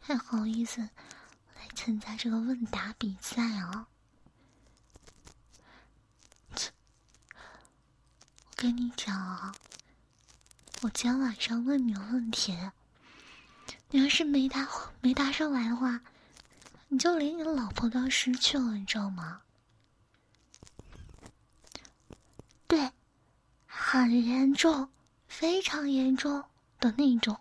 [0.00, 3.86] 还好意思来参加这个问答比赛啊！
[8.60, 9.54] 跟你讲啊，
[10.82, 12.58] 我今天晚上问你问题，
[13.90, 14.68] 你要是没答
[15.00, 16.00] 没答上来的话，
[16.88, 19.42] 你就连你的老婆都要失去了，你知道吗？
[22.66, 22.90] 对，
[23.64, 24.90] 很严重，
[25.28, 26.44] 非常严重
[26.80, 27.38] 的那种。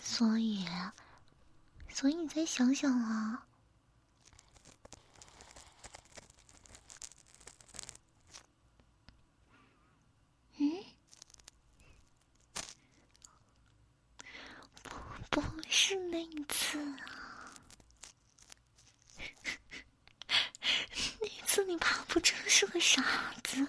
[0.00, 0.64] 所以，
[1.88, 3.44] 所以你再想想啊。
[10.58, 10.84] 嗯？
[15.30, 17.54] 不，不是那一次啊。
[21.18, 23.02] 那一次你怕不真是个傻
[23.42, 23.66] 子。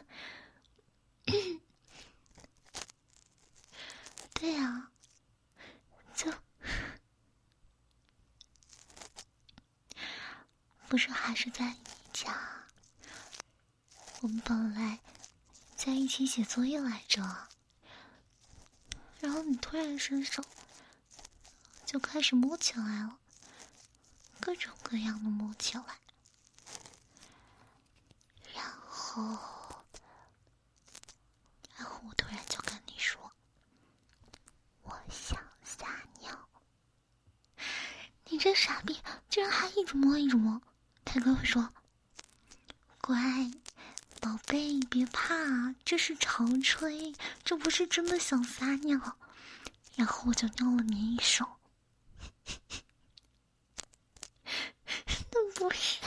[4.34, 4.90] 对呀。
[10.90, 11.80] 不是还是在你
[12.14, 12.38] 家？
[14.22, 15.00] 我们本来
[15.76, 17.48] 在一起写作业来着，
[19.20, 20.44] 然后你突然伸手
[21.94, 23.20] 就开始摸起来了，
[24.40, 25.84] 各种各样的摸起来，
[28.52, 29.22] 然后，
[31.78, 33.32] 然后我突然就跟你说，
[34.82, 35.86] 我想撒
[36.20, 36.50] 尿，
[38.26, 40.60] 你这傻逼居然还一直摸一直摸。
[41.06, 41.76] 他跟我说
[43.02, 43.16] ：“乖，
[44.20, 47.14] 宝贝，别怕，这是潮吹，
[47.44, 49.16] 这不是真的想撒尿。”
[49.96, 51.48] 然后我就尿了你一手。
[55.32, 56.00] 那不是，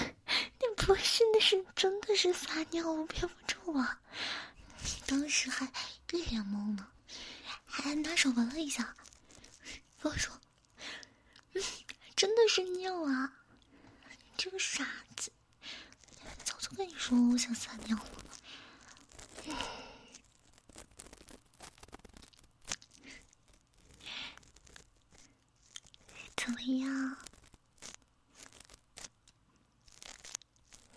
[0.60, 4.00] 那不是，那是真的是撒尿，我憋不住了。
[5.06, 5.66] 当时还
[6.12, 6.88] 一脸懵呢，
[7.64, 8.94] 还拿手闻了一下，
[10.00, 10.40] 跟我说
[11.54, 11.62] ：“嗯，
[12.14, 13.32] 真的是尿啊。”
[14.36, 15.32] 这个傻子，
[16.44, 18.04] 早就跟你说我想撒尿了。
[26.46, 27.16] 怎么样？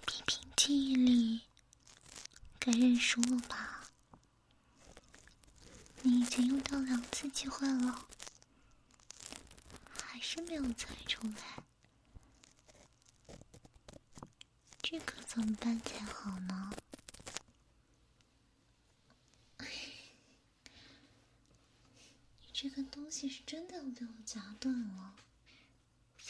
[0.06, 1.41] 比凭记忆力，
[2.60, 3.89] 该认输了吧？
[6.04, 8.08] 你已经用到两次机会了，
[9.91, 11.64] 还是没有猜出来。
[14.84, 16.72] 这可怎么办才好呢？
[22.38, 25.16] 你这个东西是真的要被我夹断了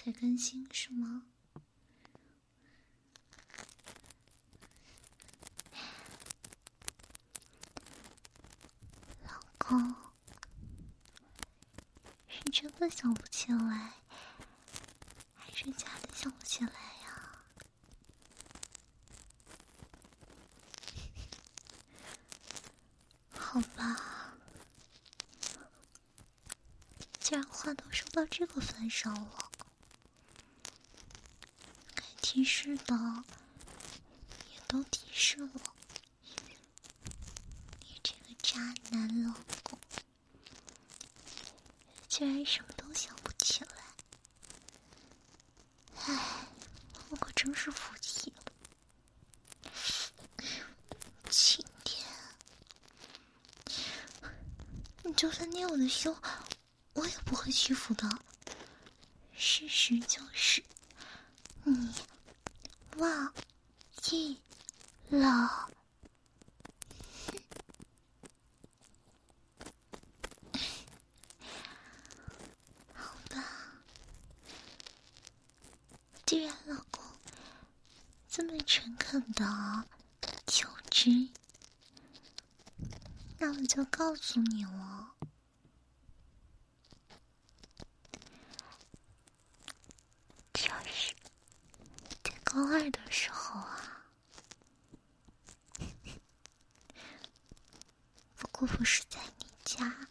[0.01, 1.23] 才甘心是吗？
[9.25, 9.93] 老公，
[12.29, 13.91] 是真的想不起来，
[15.35, 17.43] 还是假的想不起来呀？
[23.37, 24.33] 好吧，
[27.19, 29.48] 既然话都说到这个份上了，
[32.39, 32.95] 提示的
[34.53, 35.51] 也都提示了。
[37.81, 38.57] 你这个渣
[38.91, 39.77] 男老公，
[42.07, 43.71] 居然什么都想不起来，
[46.05, 46.47] 唉，
[47.09, 48.43] 我可真是服气了。
[55.17, 56.15] 就算捏我的胸，
[56.93, 58.09] 我也不会屈服的。
[59.33, 60.63] 事实就是，
[61.65, 61.93] 你
[62.95, 63.33] 忘
[64.01, 64.39] 记
[65.09, 65.69] 了。
[72.93, 73.43] 好吧，
[76.39, 77.03] 既然老公
[78.29, 79.85] 这么诚恳的
[80.47, 81.27] 求知。
[83.37, 85.17] 那我就告诉你了，
[90.53, 91.13] 就是
[92.23, 94.05] 在高二的时候啊，
[98.37, 100.07] 不过不是在你家，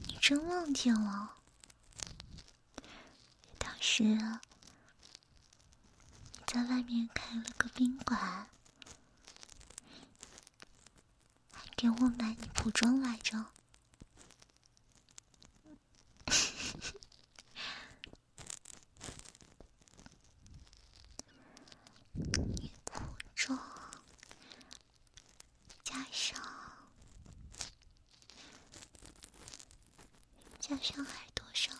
[0.00, 1.38] 你真忘记了？
[3.58, 4.38] 当时你
[6.46, 8.48] 在外面开了个宾馆。
[11.76, 13.46] 给我买女仆装来着，
[21.84, 23.02] 女仆
[23.34, 23.58] 装
[25.82, 26.40] 加上
[30.80, 31.76] 上耳朵上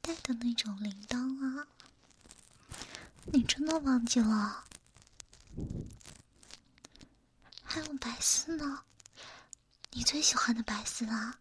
[0.00, 1.68] 戴的那种铃铛啊？
[3.26, 3.66] 你真
[4.16, 4.64] 的忘记了？
[7.62, 8.84] 还有白丝呢？
[9.90, 11.38] 你最喜欢的白丝啊？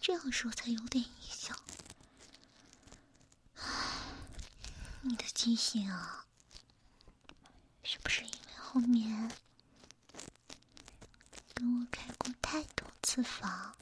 [0.00, 1.58] 这样说才有点印象。
[5.00, 6.26] 你的记性啊，
[7.82, 9.30] 是不是因为后面
[11.54, 13.74] 跟我开过太多次房，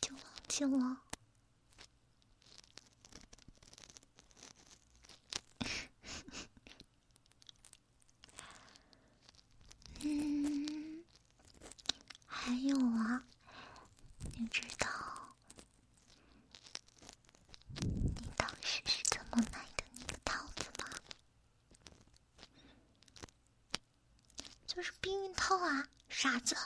[0.00, 1.02] 就忘记了？
[10.02, 11.04] 嗯，
[12.26, 13.22] 还有啊，
[14.34, 14.88] 你知道
[17.74, 20.88] 你当时是怎么买的那个套子吗？
[24.66, 26.56] 就是避孕套啊，傻子。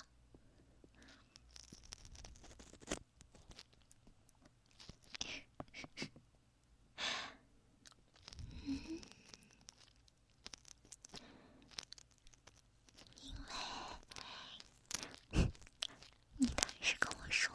[16.37, 17.51] 你当时跟我说，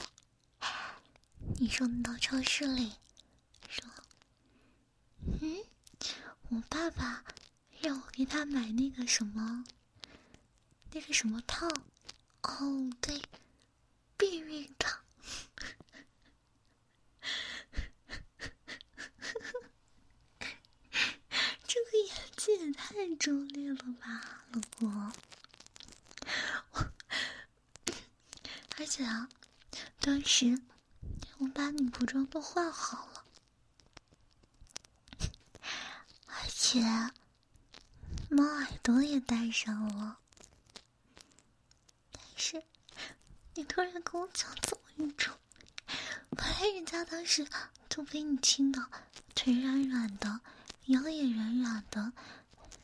[1.59, 2.93] 你说你到超市里，
[3.69, 3.86] 说，
[5.39, 5.63] 嗯，
[6.49, 7.23] 我爸爸
[7.82, 9.63] 让我给他买那个什么，
[11.12, 11.68] 什么套，
[12.43, 13.22] 哦，对，
[14.18, 14.99] 避孕套。
[21.68, 25.12] 这个演技也太拙劣了吧，老公！
[28.78, 29.30] 而且啊，
[29.99, 30.62] 当时
[31.38, 33.26] 我把你服装都换好了，
[36.26, 36.82] 而且
[38.30, 40.20] 猫耳朵也戴上了，
[42.12, 42.64] 但是
[43.53, 45.34] 你突然跟我讲这么一种，
[46.32, 47.47] 本来人家当时
[47.88, 48.91] 都被你亲的
[49.34, 50.41] 腿软软的，
[50.88, 52.11] 腰也软软的，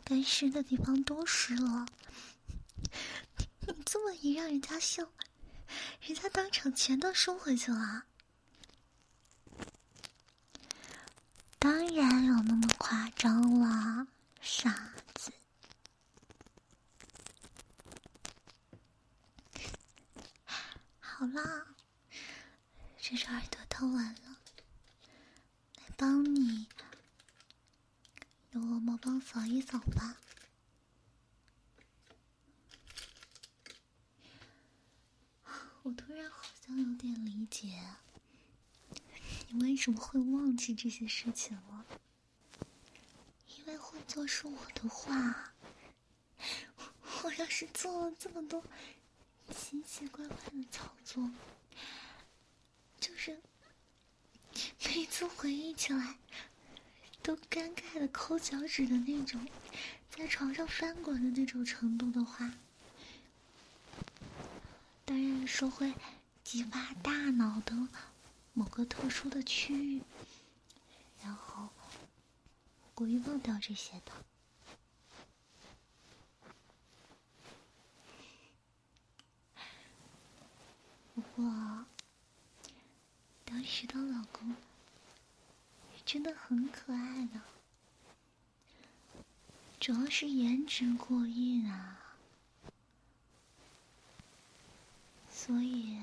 [0.05, 1.85] 该湿的地方都湿了，
[3.67, 5.05] 你这么一让人家笑。
[5.99, 8.05] 人家当场全都收回去了，
[11.59, 14.07] 当然有那么夸张了，
[14.39, 15.33] 傻子。
[21.17, 21.65] 好啦，
[22.97, 24.37] 这只耳朵掏完了，
[25.77, 26.67] 来帮你
[28.51, 30.17] 用鹅毛棒扫一扫吧。
[35.83, 37.83] 我突然好像有点理解，
[39.49, 41.85] 你为什么会忘记这些事情了？
[43.57, 45.53] 因为会做是我的话，
[47.23, 48.63] 我要是做了这么多
[49.53, 51.29] 奇奇怪怪的操作，
[52.99, 53.41] 就是
[54.85, 56.17] 每次回忆起来
[57.21, 59.45] 都尴尬的抠脚趾的那种，
[60.09, 62.53] 在床上翻滚的那种程度的话。
[65.15, 65.93] 当然是会
[66.43, 67.73] 激发大脑的
[68.51, 70.03] 某个特殊的区域，
[71.23, 71.69] 然后
[72.93, 74.11] 故意忘掉这些的。
[81.13, 81.85] 不过，
[83.45, 84.53] 当时的老公
[86.05, 87.39] 真的很可爱的，
[89.79, 92.01] 主要是颜值过硬啊。
[95.45, 95.99] 所以，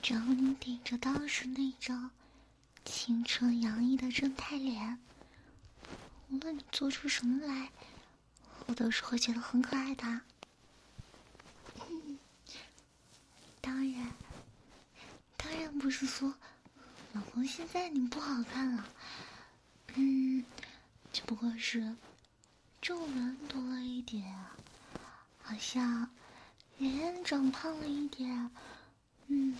[0.00, 2.12] 只要你顶着当时那张
[2.84, 5.00] 清澈洋溢的正太脸，
[6.30, 7.72] 无论你做出什么来，
[8.66, 10.20] 我都是会觉得很可爱的。
[13.60, 14.12] 当然，
[15.36, 16.32] 当然不是说
[17.14, 18.88] 老公现在你不好看了，
[19.94, 20.44] 嗯，
[21.12, 21.96] 只不过是
[22.80, 24.32] 皱纹多了一点，
[25.42, 26.08] 好像。
[26.82, 28.50] 脸长胖了一点，
[29.28, 29.56] 嗯，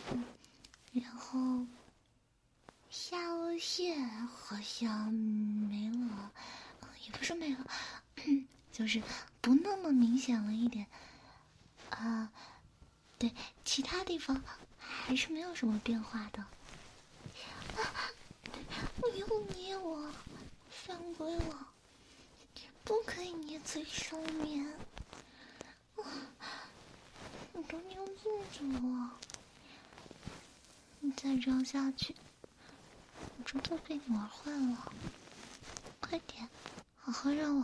[0.93, 1.65] 然后
[2.91, 6.33] 下颚线好像没了，
[7.07, 7.65] 也不是没了，
[8.73, 9.01] 就是
[9.41, 10.89] 不那么明显了一点。
[11.91, 12.33] 啊，
[13.21, 13.33] 对，
[13.65, 14.43] 其他地方
[14.81, 16.45] 还是没有什么变化的。
[19.15, 20.11] 你又捏我，
[20.69, 21.69] 犯规了，
[22.83, 24.67] 不可以捏最上面。
[27.55, 29.13] 你刚刚做什么？
[31.01, 32.15] 你再这样下去，
[33.39, 34.93] 我真的被你玩坏了。
[36.01, 36.49] 快点，
[36.97, 37.63] 好好让我，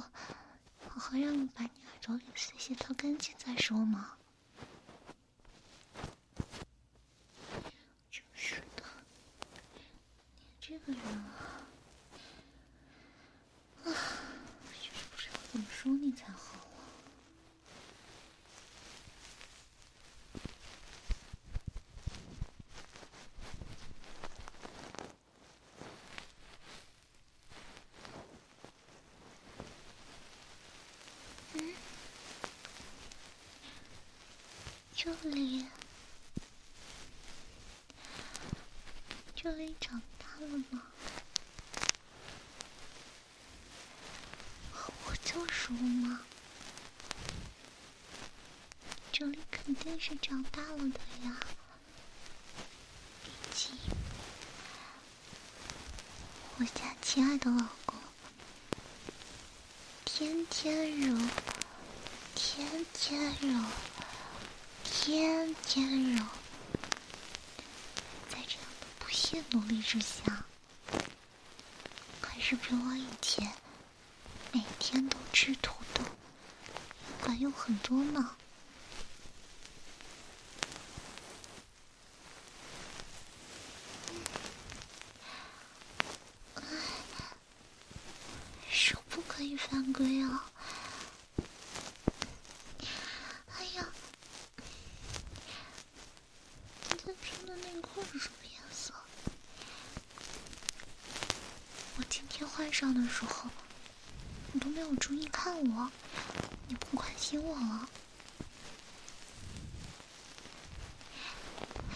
[0.89, 4.17] 好好让我把你耳朵里碎屑掏干净再说嘛。
[8.11, 8.83] 真是的，
[10.37, 11.38] 你这个人啊。
[50.09, 51.37] 是长大了的呀，
[53.23, 53.71] 毕竟
[56.57, 57.95] 我家亲爱的老公，
[60.07, 61.15] 天天揉，
[62.35, 63.65] 天天揉。
[64.85, 66.25] 天天揉，
[68.31, 70.45] 在这样的不懈努力之下，
[72.23, 73.53] 还是比我以前
[74.53, 76.03] 每天都吃土豆
[77.23, 78.37] 管用很多呢。
[88.71, 90.45] 手不可以犯规啊！
[98.05, 98.93] 是什么颜色？
[101.97, 103.49] 我今天换上的时候，
[104.53, 105.91] 你都没有注意看我，
[106.67, 107.89] 你不关心我了，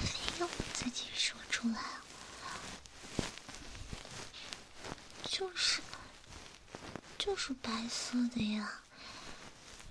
[0.00, 1.80] 非要我自己说出来，
[5.22, 5.80] 就是
[7.18, 8.80] 就是白色的呀，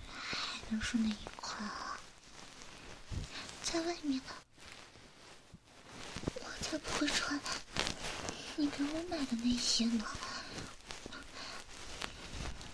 [0.10, 1.98] 还能是哪一款啊？
[3.64, 4.34] 在外面呢，
[6.36, 7.40] 我才不会穿
[8.58, 10.06] 你给我买的那些呢。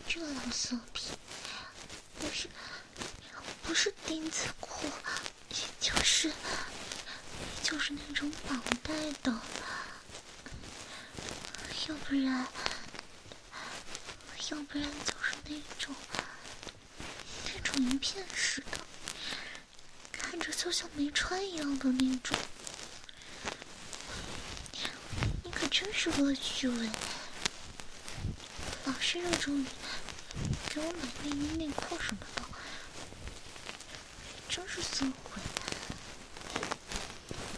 [0.07, 1.11] 这老色批，
[2.19, 2.49] 不是
[3.63, 4.87] 不是钉子裤，
[5.79, 6.31] 就是
[7.61, 9.31] 就是那种绑带的，
[11.87, 12.47] 要不然
[14.49, 15.93] 要不然就是那种
[17.53, 18.79] 那种一片式的，
[20.11, 22.35] 看着就像没穿一样的那种。
[25.43, 26.89] 你可真是恶趣味，
[28.85, 29.65] 老是热衷于。
[30.69, 32.41] 给我买内衣内裤什么的，
[34.49, 35.39] 真是色鬼，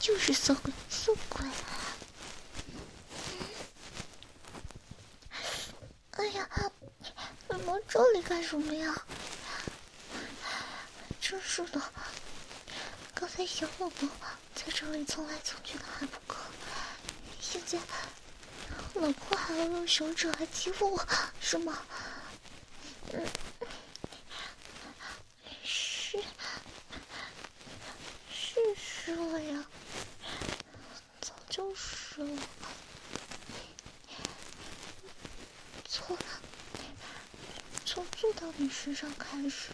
[0.02, 1.46] 就是色鬼，色鬼！
[6.12, 6.50] 哎呀，
[7.48, 8.94] 你摸这里干什么呀？
[11.22, 11.82] 真是的，
[13.16, 14.10] 刚才小宝宝
[14.54, 16.19] 在这里蹭来蹭去的还不
[17.70, 21.08] 够，现在老婆还要用手指来欺负我，
[21.40, 21.80] 是吗？
[25.64, 26.18] 是
[28.32, 29.66] 是湿了呀，
[31.22, 32.42] 早就湿了。
[35.86, 36.18] 从
[37.86, 39.70] 从坐到你身上开始，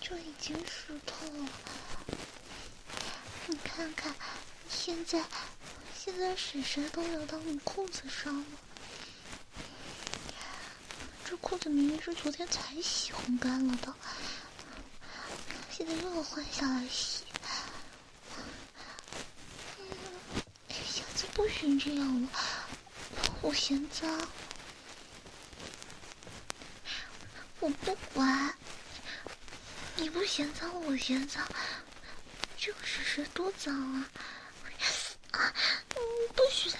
[0.00, 1.48] 就已经湿透了。
[3.46, 4.14] 你看看，
[4.68, 5.22] 现在
[6.04, 8.44] 现在水水都流到你裤子上了。
[11.24, 13.94] 这裤子明明是昨天才洗烘干了的，
[15.70, 17.24] 现在又要换下来洗。
[20.68, 22.28] 下次不许这样了，
[23.40, 24.28] 我嫌脏。
[27.60, 28.54] 我不管，
[29.96, 31.42] 你不嫌脏，我嫌脏，
[32.58, 34.10] 这个是谁多脏啊？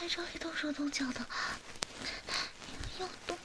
[0.04, 1.26] 在这里动手动脚的，
[2.98, 3.38] 要动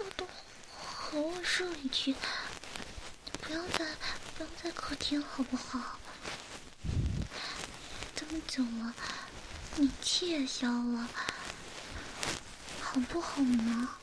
[0.00, 0.26] 要动。
[0.74, 2.16] 和我说一句，
[3.40, 3.86] 不要在
[4.36, 6.00] 不要在客厅，好不好？
[8.16, 8.92] 这么久了，
[9.76, 11.08] 你气也消了，
[12.80, 13.98] 好不好嘛？